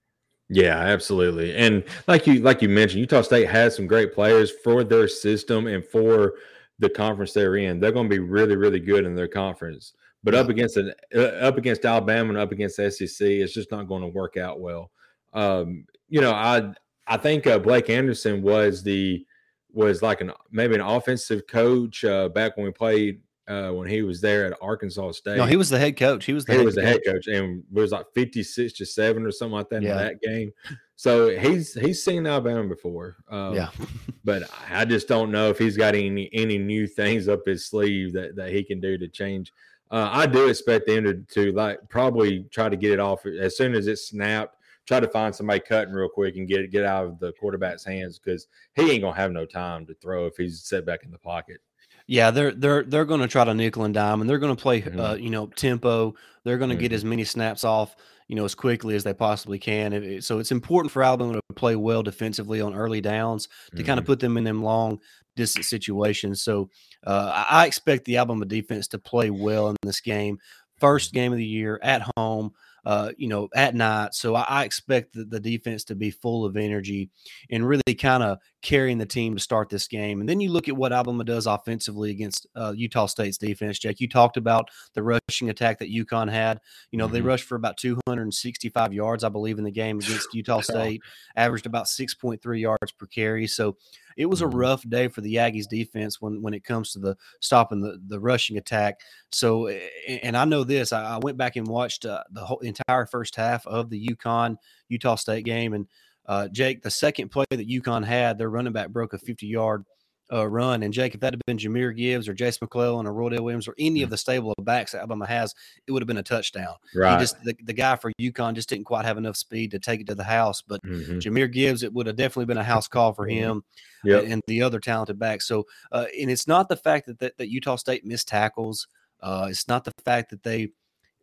Yeah, 0.49 0.77
absolutely. 0.77 1.55
And 1.55 1.83
like 2.07 2.27
you 2.27 2.39
like 2.41 2.61
you 2.61 2.69
mentioned, 2.69 3.01
Utah 3.01 3.21
State 3.21 3.49
has 3.49 3.75
some 3.75 3.87
great 3.87 4.13
players 4.13 4.51
for 4.63 4.83
their 4.83 5.07
system 5.07 5.67
and 5.67 5.83
for 5.83 6.35
the 6.79 6.89
conference 6.89 7.33
they're 7.33 7.55
in. 7.57 7.79
They're 7.79 7.91
going 7.91 8.09
to 8.09 8.15
be 8.15 8.19
really 8.19 8.55
really 8.55 8.79
good 8.79 9.05
in 9.05 9.15
their 9.15 9.27
conference. 9.27 9.93
But 10.23 10.35
up 10.35 10.49
against 10.49 10.77
an 10.77 10.93
uh, 11.13 11.19
up 11.19 11.57
against 11.57 11.85
Alabama 11.85 12.29
and 12.29 12.37
up 12.37 12.51
against 12.51 12.77
SEC, 12.77 13.27
it's 13.27 13.53
just 13.53 13.71
not 13.71 13.87
going 13.87 14.01
to 14.01 14.07
work 14.07 14.37
out 14.37 14.59
well. 14.59 14.91
Um, 15.33 15.85
you 16.07 16.21
know, 16.21 16.31
I 16.31 16.73
I 17.07 17.17
think 17.17 17.45
uh, 17.45 17.59
Blake 17.59 17.89
Anderson 17.89 18.41
was 18.41 18.83
the 18.83 19.25
was 19.73 20.01
like 20.01 20.21
an 20.21 20.31
maybe 20.51 20.75
an 20.75 20.81
offensive 20.81 21.45
coach 21.47 22.05
uh, 22.05 22.29
back 22.29 22.55
when 22.55 22.65
we 22.65 22.71
played 22.71 23.21
uh, 23.47 23.71
when 23.71 23.87
he 23.87 24.01
was 24.01 24.21
there 24.21 24.45
at 24.45 24.57
Arkansas 24.61 25.11
State. 25.11 25.37
No, 25.37 25.45
he 25.45 25.57
was 25.57 25.69
the 25.69 25.79
head 25.79 25.97
coach. 25.97 26.25
He 26.25 26.33
was 26.33 26.45
the 26.45 26.53
he 26.53 26.63
was 26.63 26.75
the 26.75 26.85
head 26.85 27.01
coach, 27.05 27.27
and 27.27 27.63
it 27.69 27.79
was 27.79 27.91
like 27.91 28.05
fifty 28.13 28.43
six 28.43 28.73
to 28.73 28.85
seven 28.85 29.25
or 29.25 29.31
something 29.31 29.53
like 29.53 29.69
that 29.69 29.81
yeah. 29.81 29.91
in 29.91 29.97
that 29.97 30.21
game. 30.21 30.51
So 30.95 31.37
he's 31.37 31.73
he's 31.73 32.03
seen 32.03 32.25
Alabama 32.25 32.67
before. 32.67 33.17
Um, 33.29 33.55
yeah, 33.55 33.69
but 34.23 34.43
I 34.69 34.85
just 34.85 35.07
don't 35.07 35.31
know 35.31 35.49
if 35.49 35.57
he's 35.57 35.75
got 35.75 35.95
any 35.95 36.29
any 36.31 36.57
new 36.57 36.87
things 36.87 37.27
up 37.27 37.45
his 37.45 37.65
sleeve 37.65 38.13
that 38.13 38.35
that 38.35 38.51
he 38.51 38.63
can 38.63 38.79
do 38.79 38.97
to 38.97 39.07
change. 39.07 39.51
Uh, 39.93 40.09
I 40.11 40.25
do 40.25 40.47
expect 40.47 40.87
them 40.87 41.03
to, 41.03 41.13
to 41.35 41.51
like 41.51 41.77
probably 41.87 42.45
try 42.49 42.67
to 42.67 42.75
get 42.75 42.91
it 42.91 42.99
off 42.99 43.27
as 43.27 43.55
soon 43.55 43.75
as 43.75 43.85
it 43.85 43.97
snapped. 43.97 44.57
Try 44.87 44.99
to 44.99 45.07
find 45.07 45.33
somebody 45.33 45.59
cutting 45.59 45.93
real 45.93 46.09
quick 46.09 46.35
and 46.35 46.47
get 46.47 46.61
it 46.61 46.71
get 46.71 46.83
out 46.83 47.05
of 47.05 47.19
the 47.19 47.31
quarterback's 47.33 47.85
hands 47.85 48.17
because 48.17 48.47
he 48.75 48.89
ain't 48.89 49.03
gonna 49.03 49.15
have 49.15 49.31
no 49.31 49.45
time 49.45 49.85
to 49.85 49.93
throw 49.93 50.25
if 50.25 50.35
he's 50.35 50.63
set 50.63 50.83
back 50.83 51.03
in 51.03 51.11
the 51.11 51.19
pocket. 51.19 51.61
Yeah, 52.07 52.31
they're 52.31 52.51
they're 52.51 52.83
they're 52.83 53.05
going 53.05 53.21
to 53.21 53.27
try 53.27 53.45
to 53.45 53.53
nickel 53.53 53.85
and 53.85 53.93
dime, 53.93 54.19
and 54.19 54.29
they're 54.29 54.39
going 54.39 54.55
to 54.55 54.61
play, 54.61 54.81
mm-hmm. 54.81 54.99
uh, 54.99 55.13
you 55.13 55.29
know, 55.29 55.47
tempo. 55.47 56.15
They're 56.43 56.57
going 56.57 56.69
to 56.69 56.75
mm-hmm. 56.75 56.81
get 56.81 56.91
as 56.91 57.05
many 57.05 57.23
snaps 57.23 57.63
off, 57.63 57.95
you 58.27 58.35
know, 58.35 58.43
as 58.43 58.55
quickly 58.55 58.95
as 58.95 59.05
they 59.05 59.13
possibly 59.13 59.57
can. 59.57 60.21
So 60.21 60.39
it's 60.39 60.51
important 60.51 60.91
for 60.91 61.01
Alabama 61.03 61.35
to 61.35 61.41
play 61.55 61.77
well 61.77 62.03
defensively 62.03 62.59
on 62.59 62.73
early 62.73 62.99
downs 62.99 63.47
to 63.47 63.77
mm-hmm. 63.77 63.85
kind 63.85 63.99
of 63.99 64.05
put 64.05 64.19
them 64.19 64.35
in 64.35 64.43
them 64.43 64.61
long 64.63 64.99
distance 65.35 65.67
situations. 65.67 66.41
So 66.41 66.69
uh, 67.05 67.45
I 67.49 67.65
expect 67.65 68.05
the 68.05 68.17
Alabama 68.17 68.45
defense 68.45 68.87
to 68.89 68.99
play 68.99 69.29
well 69.29 69.69
in 69.69 69.75
this 69.81 70.01
game. 70.01 70.39
First 70.79 71.13
game 71.13 71.31
of 71.31 71.37
the 71.37 71.45
year 71.45 71.79
at 71.81 72.07
home 72.17 72.53
uh, 72.85 73.11
you 73.17 73.27
know, 73.27 73.47
at 73.55 73.75
night. 73.75 74.13
So 74.13 74.35
I, 74.35 74.45
I 74.47 74.63
expect 74.65 75.13
the, 75.13 75.23
the, 75.23 75.39
defense 75.39 75.83
to 75.85 75.95
be 75.95 76.11
full 76.11 76.45
of 76.45 76.57
energy 76.57 77.09
and 77.49 77.67
really 77.67 77.95
kind 77.97 78.23
of 78.23 78.39
carrying 78.61 78.97
the 78.97 79.05
team 79.05 79.35
to 79.35 79.41
start 79.41 79.69
this 79.69 79.87
game. 79.87 80.19
And 80.19 80.27
then 80.27 80.39
you 80.39 80.49
look 80.51 80.67
at 80.67 80.75
what 80.75 80.91
Alabama 80.91 81.23
does 81.23 81.47
offensively 81.47 82.11
against 82.11 82.47
uh, 82.55 82.73
Utah 82.75 83.05
State's 83.05 83.37
defense. 83.37 83.79
Jake, 83.79 83.99
you 83.99 84.09
talked 84.09 84.37
about 84.37 84.69
the 84.95 85.03
rushing 85.03 85.49
attack 85.49 85.79
that 85.79 85.91
UConn 85.91 86.29
had. 86.29 86.59
You 86.91 86.97
know, 86.97 87.05
mm-hmm. 87.05 87.13
they 87.13 87.21
rushed 87.21 87.45
for 87.45 87.55
about 87.55 87.77
265 87.77 88.93
yards, 88.93 89.23
I 89.23 89.29
believe, 89.29 89.57
in 89.57 89.63
the 89.63 89.71
game 89.71 89.99
against 89.99 90.33
Utah 90.33 90.61
State, 90.61 91.01
averaged 91.35 91.65
about 91.65 91.85
6.3 91.85 92.59
yards 92.59 92.91
per 92.91 93.05
carry. 93.05 93.47
So 93.47 93.77
it 94.17 94.27
was 94.27 94.41
a 94.41 94.45
mm-hmm. 94.45 94.57
rough 94.57 94.87
day 94.87 95.07
for 95.07 95.21
the 95.21 95.35
Aggies 95.35 95.67
defense 95.67 96.21
when 96.21 96.41
when 96.41 96.53
it 96.53 96.63
comes 96.63 96.93
to 96.93 96.99
the 96.99 97.17
stopping 97.39 97.81
the 97.81 97.99
the 98.05 98.19
rushing 98.19 98.57
attack. 98.57 99.01
So, 99.31 99.67
and 100.07 100.37
I 100.37 100.45
know 100.45 100.63
this. 100.63 100.93
I, 100.93 101.17
went 101.17 101.37
back 101.37 101.55
and 101.55 101.67
watched 101.67 102.05
uh, 102.05 102.23
the 102.31 102.45
whole 102.45 102.59
entire 102.79 103.05
first 103.05 103.35
half 103.35 103.65
of 103.67 103.89
the 103.89 104.07
UConn 104.07 104.57
Utah 104.89 105.15
State 105.15 105.45
game, 105.45 105.73
and 105.73 105.87
uh, 106.25 106.47
Jake, 106.47 106.81
the 106.81 106.91
second 106.91 107.29
play 107.29 107.45
that 107.49 107.67
UConn 107.67 108.05
had, 108.05 108.37
their 108.37 108.49
running 108.49 108.73
back 108.73 108.89
broke 108.89 109.13
a 109.13 109.17
50 109.17 109.45
yard 109.47 109.85
uh, 110.31 110.47
run. 110.47 110.83
And 110.83 110.93
Jake, 110.93 111.13
if 111.13 111.21
that 111.21 111.33
had 111.33 111.41
been 111.45 111.57
Jahmyr 111.57 111.95
Gibbs 111.95 112.27
or 112.27 112.33
Jase 112.33 112.61
McClellan 112.61 113.05
or 113.05 113.13
Roydell 113.13 113.41
Williams 113.41 113.67
or 113.67 113.75
any 113.77 114.01
of 114.01 114.09
the 114.09 114.17
stable 114.17 114.53
of 114.57 114.65
backs 114.65 114.93
that 114.93 114.99
Alabama 114.99 115.27
has, 115.27 115.53
it 115.85 115.91
would 115.91 116.01
have 116.01 116.07
been 116.07 116.17
a 116.17 116.23
touchdown. 116.23 116.75
Right. 116.95 117.13
He 117.13 117.19
just 117.23 117.41
the, 117.43 117.55
the 117.63 117.73
guy 117.73 117.95
for 117.97 118.11
UConn 118.19 118.53
just 118.53 118.69
didn't 118.69 118.85
quite 118.85 119.05
have 119.05 119.17
enough 119.17 119.35
speed 119.35 119.71
to 119.71 119.79
take 119.79 120.01
it 120.01 120.07
to 120.07 120.15
the 120.15 120.23
house. 120.23 120.61
But 120.61 120.81
mm-hmm. 120.83 121.19
Jahmyr 121.19 121.51
Gibbs, 121.51 121.83
it 121.83 121.93
would 121.93 122.07
have 122.07 122.15
definitely 122.15 122.45
been 122.45 122.57
a 122.57 122.63
house 122.63 122.87
call 122.87 123.13
for 123.13 123.27
mm-hmm. 123.27 123.43
him 123.43 123.63
yep. 124.03 124.23
and, 124.23 124.33
and, 124.33 124.41
the 124.47 124.61
other 124.61 124.79
talented 124.79 125.19
backs. 125.19 125.47
So, 125.47 125.65
uh, 125.91 126.05
and 126.19 126.31
it's 126.31 126.47
not 126.47 126.69
the 126.69 126.77
fact 126.77 127.07
that, 127.07 127.19
that, 127.19 127.37
that 127.37 127.49
Utah 127.49 127.75
State 127.75 128.05
missed 128.05 128.27
tackles. 128.27 128.87
Uh, 129.21 129.47
it's 129.49 129.67
not 129.67 129.83
the 129.83 129.93
fact 130.03 130.31
that 130.31 130.43
they, 130.43 130.69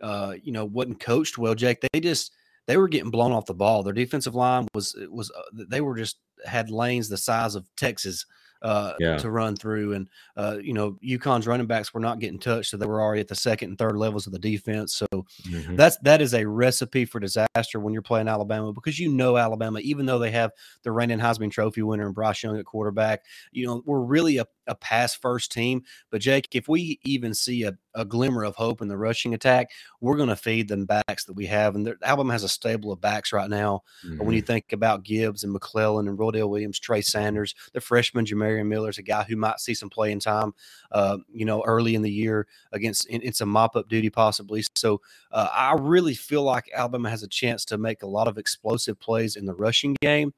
uh, 0.01 0.35
you 0.43 0.53
know, 0.53 0.65
wasn't 0.65 1.01
coached 1.01 1.39
well, 1.39 1.55
Jake. 1.55 1.79
They 1.93 2.01
just 2.01 2.33
they 2.67 2.77
were 2.77 2.89
getting 2.89 3.11
blown 3.11 3.33
off 3.33 3.47
the 3.47 3.55
ball. 3.55 3.83
Their 3.83 3.93
defensive 3.93 4.35
line 4.35 4.69
was 4.75 4.97
was 5.11 5.31
uh, 5.31 5.65
they 5.69 5.81
were 5.81 5.97
just 5.97 6.19
had 6.47 6.71
lanes 6.71 7.09
the 7.09 7.17
size 7.17 7.55
of 7.55 7.67
Texas 7.77 8.27
uh, 8.63 8.93
yeah. 8.99 9.17
to 9.17 9.31
run 9.31 9.57
through. 9.57 9.95
And, 9.95 10.09
uh, 10.37 10.59
you 10.61 10.73
know, 10.73 10.99
UConn's 11.03 11.47
running 11.47 11.67
backs 11.67 11.95
were 11.95 12.01
not 12.01 12.19
getting 12.19 12.39
touched. 12.39 12.71
So 12.71 12.77
they 12.77 12.87
were 12.87 13.01
already 13.01 13.21
at 13.21 13.29
the 13.29 13.35
second 13.35 13.71
and 13.71 13.79
third 13.79 13.97
levels 13.97 14.27
of 14.27 14.33
the 14.33 14.39
defense. 14.39 14.95
So 14.95 15.07
mm-hmm. 15.13 15.77
that's, 15.77 15.97
that 15.99 16.21
is 16.21 16.35
a 16.35 16.47
recipe 16.47 17.05
for 17.05 17.21
disaster 17.21 17.81
when 17.81 17.93
you're 17.93 18.03
playing 18.03 18.29
Alabama 18.29 18.73
because 18.73 18.99
you 18.99 19.11
know, 19.11 19.37
Alabama, 19.37 19.81
even 19.81 20.07
though 20.07 20.19
they 20.19 20.31
have 20.31 20.53
the 20.83 20.93
reigning 20.93 21.19
Heisman 21.19 21.51
Trophy 21.51 21.83
winner 21.83 22.07
and 22.07 22.15
Bryce 22.15 22.43
Young 22.43 22.59
at 22.59 22.65
quarterback, 22.65 23.25
you 23.53 23.67
know, 23.67 23.83
we're 23.87 24.01
really 24.01 24.39
a, 24.39 24.47
a 24.67 24.75
pass 24.75 25.15
first 25.15 25.53
team. 25.53 25.83
But 26.11 26.21
Jake, 26.21 26.49
if 26.53 26.69
we 26.69 27.01
even 27.03 27.35
see 27.35 27.65
a, 27.65 27.77
a 27.95 28.05
glimmer 28.05 28.45
of 28.45 28.57
hope 28.57 28.83
in 28.83 28.89
the 28.89 28.97
rushing 28.97 29.35
attack, 29.35 29.71
we're 30.01 30.17
going 30.17 30.29
to 30.29 30.37
feed 30.37 30.69
them 30.69 30.87
backs 30.87 31.25
that 31.25 31.33
we 31.33 31.47
have. 31.47 31.75
And 31.75 31.95
Alabama 32.03 32.33
has 32.33 32.45
a 32.45 32.49
stable 32.49 32.93
of 32.93 33.01
backs 33.01 33.33
right 33.33 33.49
now. 33.49 33.83
Mm-hmm. 34.07 34.25
When 34.25 34.35
you 34.35 34.43
mm-hmm. 34.43 34.47
think 34.47 34.73
about 34.73 35.03
Gibbs 35.03 35.45
and 35.45 35.53
McClellan 35.53 36.09
and 36.09 36.19
Roydell 36.31 36.49
Williams, 36.49 36.79
Trey 36.79 37.01
Sanders, 37.01 37.55
the 37.73 37.81
freshman 37.81 38.25
Jamarion 38.25 38.67
Miller 38.67 38.91
is 38.91 38.99
a 38.99 39.03
guy 39.03 39.25
who 39.25 39.37
might 39.37 39.61
see 39.61 39.75
some 39.75 39.91
playing 39.91 40.21
time, 40.21 40.53
uh, 40.93 41.19
you 41.33 41.45
know, 41.45 41.63
early 41.63 41.95
in 41.95 42.03
the 42.03 42.11
year 42.11 42.47
against 42.73 43.07
in, 43.07 43.23
in 43.23 43.33
some 43.33 43.49
mop 43.49 43.77
up 43.77 43.89
duty 43.89 44.11
possibly. 44.11 44.65
So 44.75 45.01
uh, 45.33 45.49
I 45.53 45.75
really 45.79 46.15
feel 46.15 46.43
like 46.43 46.71
Alabama 46.75 47.11
has 47.11 47.23
a 47.23 47.29
chance 47.29 47.65
to 47.67 47.79
make 47.79 48.03
a 48.03 48.07
lot 48.07 48.29
of 48.29 48.39
explosive 48.39 48.99
plays 48.99 49.37
in 49.37 49.47
the 49.47 49.55
rushing 49.55 49.97
game. 50.01 50.33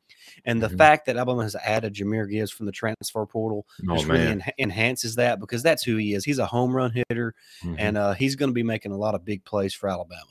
And 0.45 0.63
the 0.63 0.69
mm-hmm. 0.69 0.77
fact 0.77 1.07
that 1.07 1.17
Alabama 1.17 1.43
has 1.43 1.57
added 1.57 1.95
Jahmyr 1.95 2.31
Gibbs 2.31 2.51
from 2.51 2.67
the 2.67 2.73
transfer 2.73 3.27
portal 3.27 3.67
oh, 3.89 3.97
just 3.97 4.07
really 4.07 4.27
en- 4.27 4.45
enhances 4.59 5.17
that 5.17 5.41
because 5.41 5.63
that's 5.63 5.83
who 5.83 5.97
he 5.97 6.15
is. 6.15 6.25
He's 6.25 6.39
a 6.39 6.47
home 6.47 6.75
run 6.75 6.93
hitter, 6.93 7.35
mm-hmm. 7.65 7.75
and 7.79 7.99
uh, 7.99 8.13
he's 8.13 8.37
going 8.37 8.51
to 8.51 8.55
be 8.55 8.63
making 8.63 8.93
a 8.93 8.97
lot 8.97 9.15
of 9.15 9.25
big 9.25 9.45
plays 9.45 9.75
for 9.75 9.89
Alabama. 9.89 10.23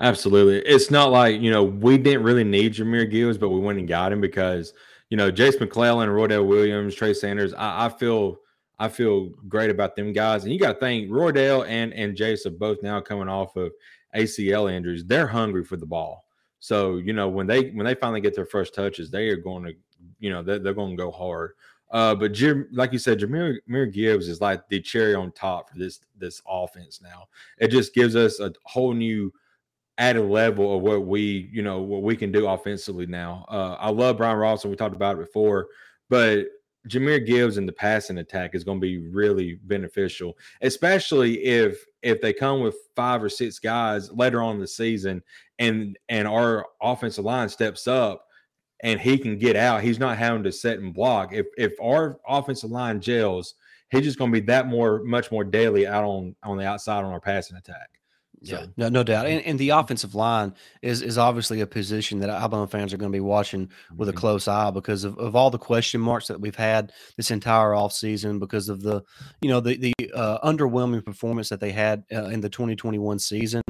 Absolutely. 0.00 0.58
It's 0.60 0.90
not 0.90 1.10
like, 1.10 1.40
you 1.40 1.50
know, 1.50 1.64
we 1.64 1.98
didn't 1.98 2.22
really 2.22 2.44
need 2.44 2.74
Jahmyr 2.74 3.10
Gibbs, 3.10 3.38
but 3.38 3.48
we 3.50 3.60
went 3.60 3.78
and 3.78 3.88
got 3.88 4.12
him 4.12 4.20
because, 4.20 4.72
you 5.10 5.16
know, 5.16 5.30
Jase 5.30 5.58
McClellan, 5.60 6.08
Roydell 6.08 6.46
Williams, 6.46 6.94
Trey 6.94 7.14
Sanders, 7.14 7.54
I, 7.54 7.86
I 7.86 7.88
feel 7.88 8.38
I 8.78 8.88
feel 8.88 9.30
great 9.48 9.70
about 9.70 9.94
them 9.94 10.12
guys. 10.12 10.44
And 10.44 10.52
you 10.52 10.58
got 10.58 10.74
to 10.74 10.80
think 10.80 11.10
Roydell 11.10 11.66
and 11.68 11.92
and 11.92 12.16
Jase 12.16 12.46
are 12.46 12.50
both 12.50 12.82
now 12.82 13.00
coming 13.00 13.28
off 13.28 13.56
of 13.56 13.72
ACL 14.14 14.72
injuries. 14.72 15.04
They're 15.04 15.26
hungry 15.26 15.64
for 15.64 15.76
the 15.76 15.86
ball. 15.86 16.24
So, 16.60 16.96
you 16.96 17.12
know, 17.12 17.28
when 17.28 17.46
they 17.46 17.70
when 17.70 17.84
they 17.84 17.94
finally 17.94 18.20
get 18.20 18.34
their 18.34 18.46
first 18.46 18.74
touches, 18.74 19.10
they 19.10 19.28
are 19.28 19.36
going 19.36 19.64
to, 19.64 19.74
you 20.18 20.30
know, 20.30 20.42
they're, 20.42 20.58
they're 20.58 20.74
going 20.74 20.96
to 20.96 21.02
go 21.02 21.10
hard. 21.10 21.52
Uh, 21.90 22.14
but 22.14 22.32
Jim, 22.32 22.66
like 22.72 22.92
you 22.92 22.98
said, 22.98 23.20
Jahmyr, 23.20 23.58
Jahmyr 23.68 23.92
Gibbs 23.92 24.28
is 24.28 24.40
like 24.40 24.66
the 24.68 24.80
cherry 24.80 25.14
on 25.14 25.30
top 25.32 25.70
for 25.70 25.78
this 25.78 26.00
this 26.18 26.42
offense 26.48 27.00
now. 27.02 27.28
It 27.58 27.68
just 27.68 27.94
gives 27.94 28.16
us 28.16 28.40
a 28.40 28.52
whole 28.64 28.94
new 28.94 29.32
added 29.98 30.22
level 30.22 30.76
of 30.76 30.82
what 30.82 31.06
we, 31.06 31.48
you 31.52 31.62
know, 31.62 31.80
what 31.80 32.02
we 32.02 32.16
can 32.16 32.32
do 32.32 32.48
offensively 32.48 33.06
now. 33.06 33.44
Uh, 33.48 33.76
I 33.78 33.90
love 33.90 34.16
Brian 34.16 34.40
and 34.40 34.70
we 34.70 34.76
talked 34.76 34.96
about 34.96 35.16
it 35.16 35.26
before, 35.26 35.68
but 36.08 36.46
Jahmyr 36.88 37.24
Gibbs 37.24 37.56
in 37.56 37.64
the 37.64 37.72
passing 37.72 38.18
attack 38.18 38.54
is 38.54 38.64
going 38.64 38.78
to 38.78 38.86
be 38.86 38.98
really 38.98 39.54
beneficial, 39.64 40.36
especially 40.60 41.42
if 41.44 41.84
if 42.02 42.20
they 42.20 42.32
come 42.32 42.60
with 42.60 42.76
five 42.94 43.22
or 43.22 43.30
six 43.30 43.58
guys 43.58 44.12
later 44.12 44.42
on 44.42 44.56
in 44.56 44.60
the 44.60 44.66
season, 44.66 45.22
and 45.58 45.98
and 46.08 46.28
our 46.28 46.66
offensive 46.82 47.24
line 47.24 47.48
steps 47.48 47.86
up, 47.86 48.26
and 48.82 49.00
he 49.00 49.16
can 49.16 49.38
get 49.38 49.56
out. 49.56 49.82
He's 49.82 49.98
not 49.98 50.18
having 50.18 50.42
to 50.42 50.52
set 50.52 50.78
and 50.78 50.92
block. 50.92 51.32
If 51.32 51.46
if 51.56 51.72
our 51.80 52.18
offensive 52.28 52.70
line 52.70 53.00
gels, 53.00 53.54
he's 53.90 54.02
just 54.02 54.18
going 54.18 54.30
to 54.30 54.40
be 54.40 54.46
that 54.46 54.66
more 54.66 55.02
much 55.04 55.32
more 55.32 55.44
daily 55.44 55.86
out 55.86 56.04
on 56.04 56.36
on 56.42 56.58
the 56.58 56.66
outside 56.66 57.02
on 57.02 57.12
our 57.12 57.20
passing 57.20 57.56
attack. 57.56 57.93
So. 58.44 58.58
Yeah, 58.58 58.66
no, 58.76 58.88
no 58.88 59.02
doubt. 59.02 59.26
And, 59.26 59.42
and 59.44 59.58
the 59.58 59.70
offensive 59.70 60.14
line 60.14 60.54
is 60.82 61.02
is 61.02 61.18
obviously 61.18 61.60
a 61.60 61.66
position 61.66 62.20
that 62.20 62.30
Alabama 62.30 62.66
fans 62.66 62.92
are 62.92 62.96
going 62.96 63.10
to 63.10 63.16
be 63.16 63.20
watching 63.20 63.70
with 63.96 64.08
mm-hmm. 64.08 64.16
a 64.16 64.20
close 64.20 64.48
eye 64.48 64.70
because 64.70 65.04
of, 65.04 65.18
of 65.18 65.34
all 65.34 65.50
the 65.50 65.58
question 65.58 66.00
marks 66.00 66.28
that 66.28 66.40
we've 66.40 66.54
had 66.54 66.92
this 67.16 67.30
entire 67.30 67.70
offseason 67.70 68.38
because 68.38 68.68
of 68.68 68.82
the, 68.82 69.02
you 69.40 69.48
know, 69.48 69.60
the 69.60 69.76
the 69.76 69.94
uh, 70.14 70.38
underwhelming 70.46 71.04
performance 71.04 71.48
that 71.48 71.60
they 71.60 71.72
had 71.72 72.04
uh, 72.12 72.26
in 72.26 72.40
the 72.40 72.48
2021 72.48 73.18
season. 73.18 73.62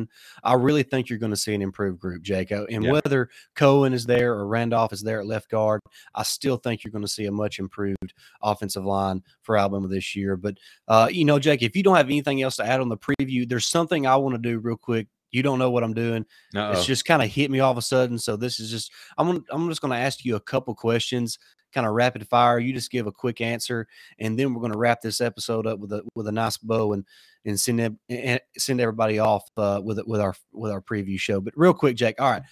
I 0.42 0.54
really 0.54 0.82
think 0.82 1.08
you're 1.08 1.18
going 1.18 1.32
to 1.32 1.36
see 1.36 1.54
an 1.54 1.62
improved 1.62 2.00
group, 2.00 2.22
Jake. 2.22 2.52
Uh, 2.52 2.64
and 2.70 2.84
yeah. 2.84 2.92
whether 2.92 3.30
Cohen 3.54 3.92
is 3.92 4.06
there 4.06 4.34
or 4.34 4.46
Randolph 4.46 4.92
is 4.92 5.02
there 5.02 5.20
at 5.20 5.26
left 5.26 5.50
guard, 5.50 5.80
I 6.14 6.22
still 6.22 6.56
think 6.56 6.84
you're 6.84 6.92
going 6.92 7.02
to 7.02 7.08
see 7.08 7.26
a 7.26 7.32
much 7.32 7.58
improved 7.58 8.14
offensive 8.42 8.84
line 8.84 9.22
for 9.42 9.56
Alabama 9.56 9.88
this 9.88 10.16
year. 10.16 10.36
But, 10.36 10.58
uh, 10.88 11.08
you 11.10 11.24
know, 11.24 11.38
Jake, 11.38 11.62
if 11.62 11.76
you 11.76 11.82
don't 11.82 11.96
have 11.96 12.06
anything 12.06 12.42
else 12.42 12.56
to 12.56 12.66
add 12.66 12.80
on 12.80 12.88
the 12.88 12.96
preview, 12.96 13.48
there's 13.48 13.66
something 13.66 14.06
I 14.06 14.16
want 14.16 14.34
to 14.34 14.38
do 14.38 14.58
real 14.64 14.76
quick. 14.76 15.08
You 15.30 15.42
don't 15.42 15.58
know 15.58 15.70
what 15.70 15.82
I'm 15.82 15.94
doing. 15.94 16.24
Uh-oh. 16.54 16.72
It's 16.72 16.86
just 16.86 17.04
kind 17.04 17.22
of 17.22 17.28
hit 17.28 17.50
me 17.50 17.60
all 17.60 17.72
of 17.72 17.78
a 17.78 17.82
sudden. 17.82 18.18
So 18.18 18.36
this 18.36 18.60
is 18.60 18.70
just 18.70 18.92
I'm 19.18 19.26
gonna, 19.26 19.40
I'm 19.50 19.68
just 19.68 19.80
going 19.80 19.92
to 19.92 19.98
ask 19.98 20.24
you 20.24 20.36
a 20.36 20.40
couple 20.40 20.74
questions, 20.74 21.38
kind 21.72 21.86
of 21.86 21.92
rapid 21.92 22.26
fire. 22.28 22.58
You 22.58 22.72
just 22.72 22.90
give 22.90 23.06
a 23.06 23.12
quick 23.12 23.40
answer, 23.40 23.86
and 24.18 24.38
then 24.38 24.54
we're 24.54 24.60
going 24.60 24.72
to 24.72 24.78
wrap 24.78 25.00
this 25.00 25.20
episode 25.20 25.66
up 25.66 25.80
with 25.80 25.92
a 25.92 26.02
with 26.14 26.28
a 26.28 26.32
nice 26.32 26.56
bow 26.56 26.92
and 26.92 27.04
and 27.44 27.60
send 27.60 27.98
and 28.08 28.40
send 28.56 28.80
everybody 28.80 29.18
off 29.18 29.44
uh, 29.56 29.80
with 29.84 30.00
with 30.06 30.20
our 30.20 30.34
with 30.52 30.70
our 30.70 30.80
preview 30.80 31.18
show. 31.18 31.40
But 31.40 31.54
real 31.56 31.74
quick, 31.74 31.96
Jake. 31.96 32.20
All 32.20 32.30
right, 32.30 32.42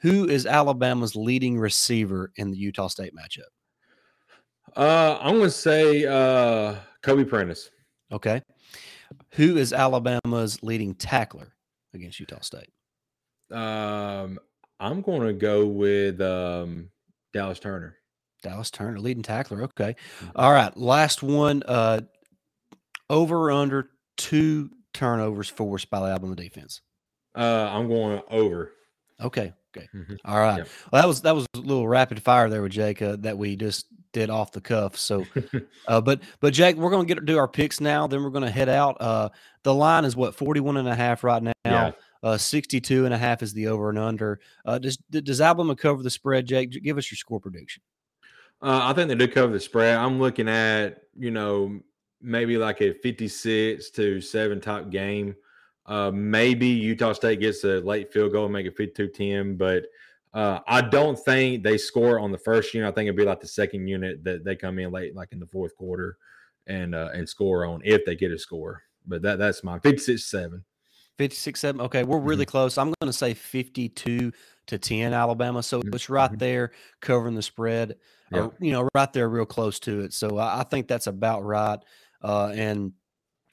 who 0.00 0.28
is 0.28 0.46
Alabama's 0.46 1.16
leading 1.16 1.58
receiver 1.58 2.32
in 2.36 2.52
the 2.52 2.56
Utah 2.56 2.86
State 2.86 3.14
matchup? 3.14 3.50
Uh, 4.76 5.18
I'm 5.20 5.38
going 5.38 5.44
to 5.44 5.50
say 5.50 6.04
uh, 6.04 6.76
Kobe 7.02 7.24
Prentice. 7.24 7.70
Okay. 8.12 8.42
Who 9.32 9.56
is 9.56 9.72
Alabama's 9.72 10.62
leading 10.62 10.94
tackler 10.94 11.54
against 11.98 12.20
Utah 12.20 12.40
State? 12.40 12.70
Um, 13.50 14.38
I'm 14.80 15.02
going 15.02 15.26
to 15.26 15.32
go 15.32 15.66
with 15.66 16.20
um, 16.20 16.90
Dallas 17.32 17.58
Turner. 17.58 17.96
Dallas 18.42 18.70
Turner, 18.70 19.00
leading 19.00 19.22
tackler. 19.22 19.62
Okay. 19.64 19.96
Mm-hmm. 20.20 20.30
All 20.36 20.52
right. 20.52 20.76
Last 20.76 21.22
one. 21.22 21.62
Uh, 21.66 22.02
over 23.10 23.50
under 23.50 23.90
two 24.16 24.70
turnovers 24.94 25.48
forced 25.48 25.90
by 25.90 26.00
the 26.00 26.06
Alabama 26.06 26.36
defense. 26.36 26.80
Uh, 27.34 27.68
I'm 27.72 27.88
going 27.88 28.20
over. 28.30 28.72
Okay. 29.20 29.52
Okay. 29.76 29.88
Mm-hmm. 29.94 30.14
All 30.24 30.38
right. 30.38 30.58
Yep. 30.58 30.68
Well, 30.92 31.02
that 31.02 31.08
was 31.08 31.22
that 31.22 31.34
was 31.34 31.46
a 31.54 31.58
little 31.58 31.88
rapid 31.88 32.22
fire 32.22 32.48
there 32.48 32.62
with 32.62 32.72
Jake 32.72 33.02
uh, 33.02 33.16
that 33.20 33.38
we 33.38 33.56
just 33.56 33.86
did 34.12 34.30
off 34.30 34.52
the 34.52 34.60
cuff. 34.60 34.96
So, 34.96 35.24
uh, 35.88 36.00
but 36.00 36.20
but 36.40 36.52
Jake, 36.52 36.76
we're 36.76 36.90
gonna 36.90 37.04
get 37.04 37.24
do 37.24 37.38
our 37.38 37.48
picks 37.48 37.80
now. 37.80 38.06
Then 38.06 38.22
we're 38.22 38.30
gonna 38.30 38.50
head 38.50 38.68
out. 38.68 38.96
Uh, 39.00 39.28
the 39.62 39.74
line 39.74 40.04
is 40.04 40.16
what 40.16 40.34
41 40.34 40.76
and 40.76 40.88
a 40.88 40.94
half 40.94 41.24
right 41.24 41.42
now. 41.42 41.52
Yeah. 41.64 41.92
Uh, 42.22 42.36
62 42.36 43.04
and 43.04 43.14
a 43.14 43.18
half 43.18 43.42
is 43.42 43.52
the 43.52 43.68
over 43.68 43.90
and 43.90 43.98
under. 43.98 44.40
Uh, 44.64 44.78
does 44.78 44.96
does 45.10 45.40
Alabama 45.40 45.76
cover 45.76 46.02
the 46.02 46.10
spread, 46.10 46.46
Jake? 46.46 46.70
Give 46.82 46.98
us 46.98 47.10
your 47.10 47.16
score 47.16 47.40
prediction. 47.40 47.82
Uh, 48.60 48.80
I 48.82 48.92
think 48.92 49.08
they 49.08 49.14
do 49.14 49.28
cover 49.28 49.52
the 49.52 49.60
spread. 49.60 49.96
I'm 49.96 50.18
looking 50.18 50.48
at 50.48 51.02
you 51.16 51.30
know 51.30 51.80
maybe 52.20 52.58
like 52.58 52.80
a 52.80 52.92
56 52.92 53.90
to 53.90 54.20
seven 54.20 54.60
type 54.60 54.90
game. 54.90 55.36
Uh, 55.86 56.10
maybe 56.12 56.66
Utah 56.66 57.12
State 57.12 57.40
gets 57.40 57.64
a 57.64 57.80
late 57.80 58.12
field 58.12 58.32
goal 58.32 58.44
and 58.44 58.52
make 58.52 58.66
it 58.66 58.76
52 58.76 59.08
10, 59.08 59.56
but 59.56 59.84
uh, 60.34 60.60
I 60.66 60.82
don't 60.82 61.18
think 61.18 61.62
they 61.62 61.78
score 61.78 62.18
on 62.18 62.32
the 62.32 62.38
first 62.38 62.74
unit. 62.74 62.88
I 62.88 62.94
think 62.94 63.06
it'd 63.06 63.16
be 63.16 63.24
like 63.24 63.40
the 63.40 63.48
second 63.48 63.88
unit 63.88 64.22
that 64.24 64.44
they 64.44 64.56
come 64.56 64.78
in 64.78 64.90
late, 64.90 65.14
like 65.14 65.32
in 65.32 65.40
the 65.40 65.46
fourth 65.46 65.74
quarter, 65.76 66.16
and 66.66 66.94
uh, 66.94 67.10
and 67.14 67.28
score 67.28 67.64
on 67.64 67.80
if 67.84 68.04
they 68.04 68.14
get 68.14 68.32
a 68.32 68.38
score. 68.38 68.82
But 69.06 69.22
that 69.22 69.38
that's 69.38 69.64
my 69.64 69.78
56 69.78 70.22
7. 70.24 70.64
56 71.16 71.58
7. 71.58 71.80
Okay, 71.80 72.04
we're 72.04 72.18
really 72.18 72.44
mm-hmm. 72.44 72.50
close. 72.50 72.78
I'm 72.78 72.92
going 73.00 73.10
to 73.10 73.12
say 73.12 73.34
52 73.34 74.32
to 74.68 74.78
10 74.78 75.12
Alabama. 75.12 75.62
So 75.62 75.80
mm-hmm. 75.80 75.94
it's 75.94 76.08
right 76.08 76.30
mm-hmm. 76.30 76.38
there 76.38 76.70
covering 77.00 77.34
the 77.34 77.42
spread, 77.42 77.96
or, 78.32 78.52
you 78.60 78.72
know, 78.72 78.88
right 78.94 79.12
there, 79.12 79.28
real 79.28 79.46
close 79.46 79.80
to 79.80 80.00
it. 80.00 80.12
So 80.12 80.38
I, 80.38 80.60
I 80.60 80.62
think 80.62 80.86
that's 80.86 81.08
about 81.08 81.44
right. 81.44 81.78
Uh, 82.22 82.52
and 82.54 82.92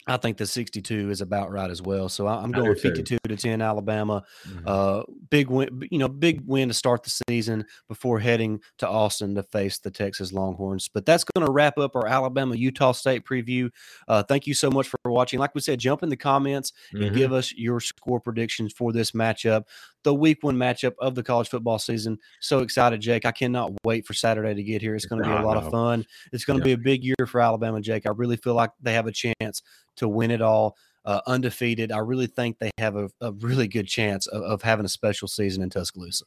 I 0.07 0.17
think 0.17 0.38
the 0.38 0.45
62 0.45 1.09
is 1.09 1.21
about 1.21 1.51
right 1.51 1.69
as 1.69 1.81
well. 1.81 2.09
So 2.09 2.27
I'm 2.27 2.51
going 2.51 2.75
52 2.75 3.17
to 3.27 3.35
10 3.35 3.61
Alabama. 3.61 4.23
Mm-hmm. 4.47 4.63
Uh, 4.67 5.01
big 5.29 5.49
win, 5.49 5.81
you 5.91 5.97
know, 5.97 6.07
big 6.07 6.41
win 6.45 6.67
to 6.67 6.73
start 6.73 7.03
the 7.03 7.11
season 7.27 7.65
before 7.88 8.19
heading 8.19 8.59
to 8.79 8.88
Austin 8.88 9.35
to 9.35 9.43
face 9.43 9.79
the 9.79 9.91
Texas 9.91 10.31
Longhorns. 10.31 10.88
But 10.88 11.05
that's 11.05 11.23
going 11.23 11.45
to 11.45 11.51
wrap 11.51 11.77
up 11.77 11.95
our 11.95 12.07
Alabama 12.07 12.55
Utah 12.55 12.91
State 12.91 13.25
preview. 13.25 13.69
Uh, 14.07 14.23
thank 14.23 14.47
you 14.47 14.53
so 14.53 14.69
much 14.69 14.88
for 14.88 14.99
watching. 15.05 15.39
Like 15.39 15.55
we 15.55 15.61
said, 15.61 15.79
jump 15.79 16.03
in 16.03 16.09
the 16.09 16.17
comments 16.17 16.73
mm-hmm. 16.93 17.03
and 17.03 17.15
give 17.15 17.33
us 17.33 17.53
your 17.53 17.79
score 17.79 18.19
predictions 18.19 18.73
for 18.73 18.91
this 18.91 19.11
matchup 19.11 19.63
the 20.05 20.13
week 20.13 20.38
one 20.41 20.55
matchup 20.55 20.93
of 20.99 21.15
the 21.15 21.23
college 21.23 21.49
football 21.49 21.77
season. 21.79 22.17
So 22.39 22.59
excited, 22.59 23.01
Jake. 23.01 23.25
I 23.25 23.31
cannot 23.33 23.73
wait 23.83 24.05
for 24.05 24.13
Saturday 24.13 24.53
to 24.53 24.63
get 24.63 24.81
here. 24.81 24.95
It's 24.95 25.05
going 25.05 25.21
to 25.21 25.27
be 25.27 25.35
a 25.35 25.41
lot 25.41 25.57
of 25.57 25.69
fun. 25.69 26.05
It's 26.31 26.45
going 26.45 26.61
to 26.61 26.69
yeah. 26.69 26.75
be 26.75 26.79
a 26.79 26.83
big 26.83 27.03
year 27.03 27.27
for 27.27 27.41
Alabama, 27.41 27.81
Jake. 27.81 28.05
I 28.05 28.11
really 28.11 28.38
feel 28.38 28.53
like 28.53 28.69
they 28.81 28.93
have 28.93 29.07
a 29.07 29.11
chance 29.11 29.61
to 29.97 30.07
win 30.07 30.31
it 30.31 30.41
all. 30.41 30.77
Uh, 31.05 31.21
undefeated. 31.27 31.91
I 31.91 31.99
really 31.99 32.25
think 32.25 32.57
they 32.57 32.71
have 32.79 32.95
a, 32.95 33.09
a 33.21 33.31
really 33.33 33.67
good 33.67 33.87
chance 33.87 34.25
of, 34.25 34.41
of, 34.41 34.61
having 34.63 34.85
a 34.85 34.89
special 34.89 35.27
season 35.27 35.61
in 35.61 35.69
Tuscaloosa. 35.69 36.25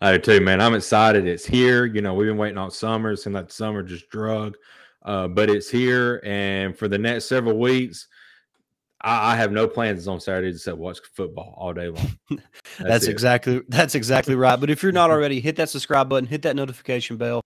I 0.00 0.12
do 0.12 0.18
too, 0.18 0.40
man. 0.40 0.60
I'm 0.60 0.74
excited. 0.74 1.26
It's 1.26 1.44
here. 1.44 1.84
You 1.86 2.00
know, 2.00 2.14
we've 2.14 2.28
been 2.28 2.36
waiting 2.36 2.58
all 2.58 2.70
summer. 2.70 3.12
It 3.12 3.16
seemed 3.18 3.34
like 3.34 3.50
summer 3.50 3.82
just 3.82 4.08
drug, 4.10 4.54
uh, 5.04 5.26
but 5.26 5.50
it's 5.50 5.68
here. 5.68 6.20
And 6.24 6.78
for 6.78 6.86
the 6.86 6.96
next 6.96 7.24
several 7.24 7.58
weeks, 7.58 8.06
I, 9.04 9.32
I 9.32 9.36
have 9.36 9.52
no 9.52 9.68
plans 9.68 10.08
on 10.08 10.18
Saturday 10.18 10.48
except 10.48 10.78
watch 10.78 10.98
football 11.14 11.54
all 11.56 11.72
day 11.72 11.88
long. 11.88 12.18
That's, 12.78 12.88
that's 12.88 13.06
exactly 13.06 13.62
that's 13.68 13.94
exactly 13.94 14.34
right. 14.34 14.58
But 14.58 14.70
if 14.70 14.82
you're 14.82 14.90
not 14.90 15.10
already, 15.10 15.38
hit 15.38 15.54
that 15.56 15.68
subscribe 15.68 16.08
button, 16.08 16.26
hit 16.26 16.42
that 16.42 16.56
notification 16.56 17.16
bell, 17.16 17.40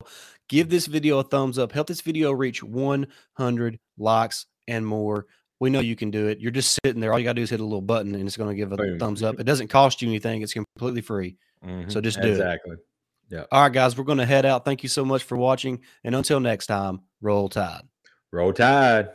give 0.48 0.70
this 0.70 0.86
video 0.86 1.18
a 1.18 1.22
thumbs 1.22 1.58
up, 1.58 1.72
help 1.72 1.86
this 1.86 2.00
video 2.00 2.32
reach 2.32 2.62
100 2.62 3.78
likes 3.98 4.46
and 4.68 4.86
more. 4.86 5.26
We 5.60 5.70
know 5.70 5.80
you 5.80 5.96
can 5.96 6.10
do 6.10 6.28
it. 6.28 6.38
You're 6.38 6.52
just 6.52 6.78
sitting 6.84 7.00
there. 7.00 7.12
All 7.12 7.18
you 7.18 7.24
got 7.24 7.32
to 7.32 7.36
do 7.36 7.42
is 7.42 7.50
hit 7.50 7.60
a 7.60 7.64
little 7.64 7.80
button 7.80 8.14
and 8.14 8.26
it's 8.26 8.36
going 8.36 8.50
to 8.50 8.54
give 8.54 8.72
a 8.72 8.76
Boom. 8.76 8.98
thumbs 8.98 9.22
up. 9.22 9.40
It 9.40 9.44
doesn't 9.44 9.68
cost 9.68 10.02
you 10.02 10.08
anything, 10.08 10.42
it's 10.42 10.52
completely 10.52 11.00
free. 11.00 11.36
Mm-hmm. 11.64 11.90
So 11.90 12.00
just 12.00 12.20
do 12.20 12.28
exactly. 12.28 12.72
it. 12.72 12.74
Exactly. 12.74 12.76
Yeah. 13.30 13.44
All 13.52 13.62
right, 13.62 13.72
guys, 13.72 13.96
we're 13.96 14.04
going 14.04 14.18
to 14.18 14.26
head 14.26 14.46
out. 14.46 14.64
Thank 14.64 14.82
you 14.82 14.88
so 14.88 15.04
much 15.04 15.24
for 15.24 15.36
watching. 15.36 15.80
And 16.04 16.14
until 16.14 16.40
next 16.40 16.66
time, 16.66 17.00
roll 17.20 17.48
tide. 17.48 17.82
Roll 18.32 18.52
tide. 18.52 19.10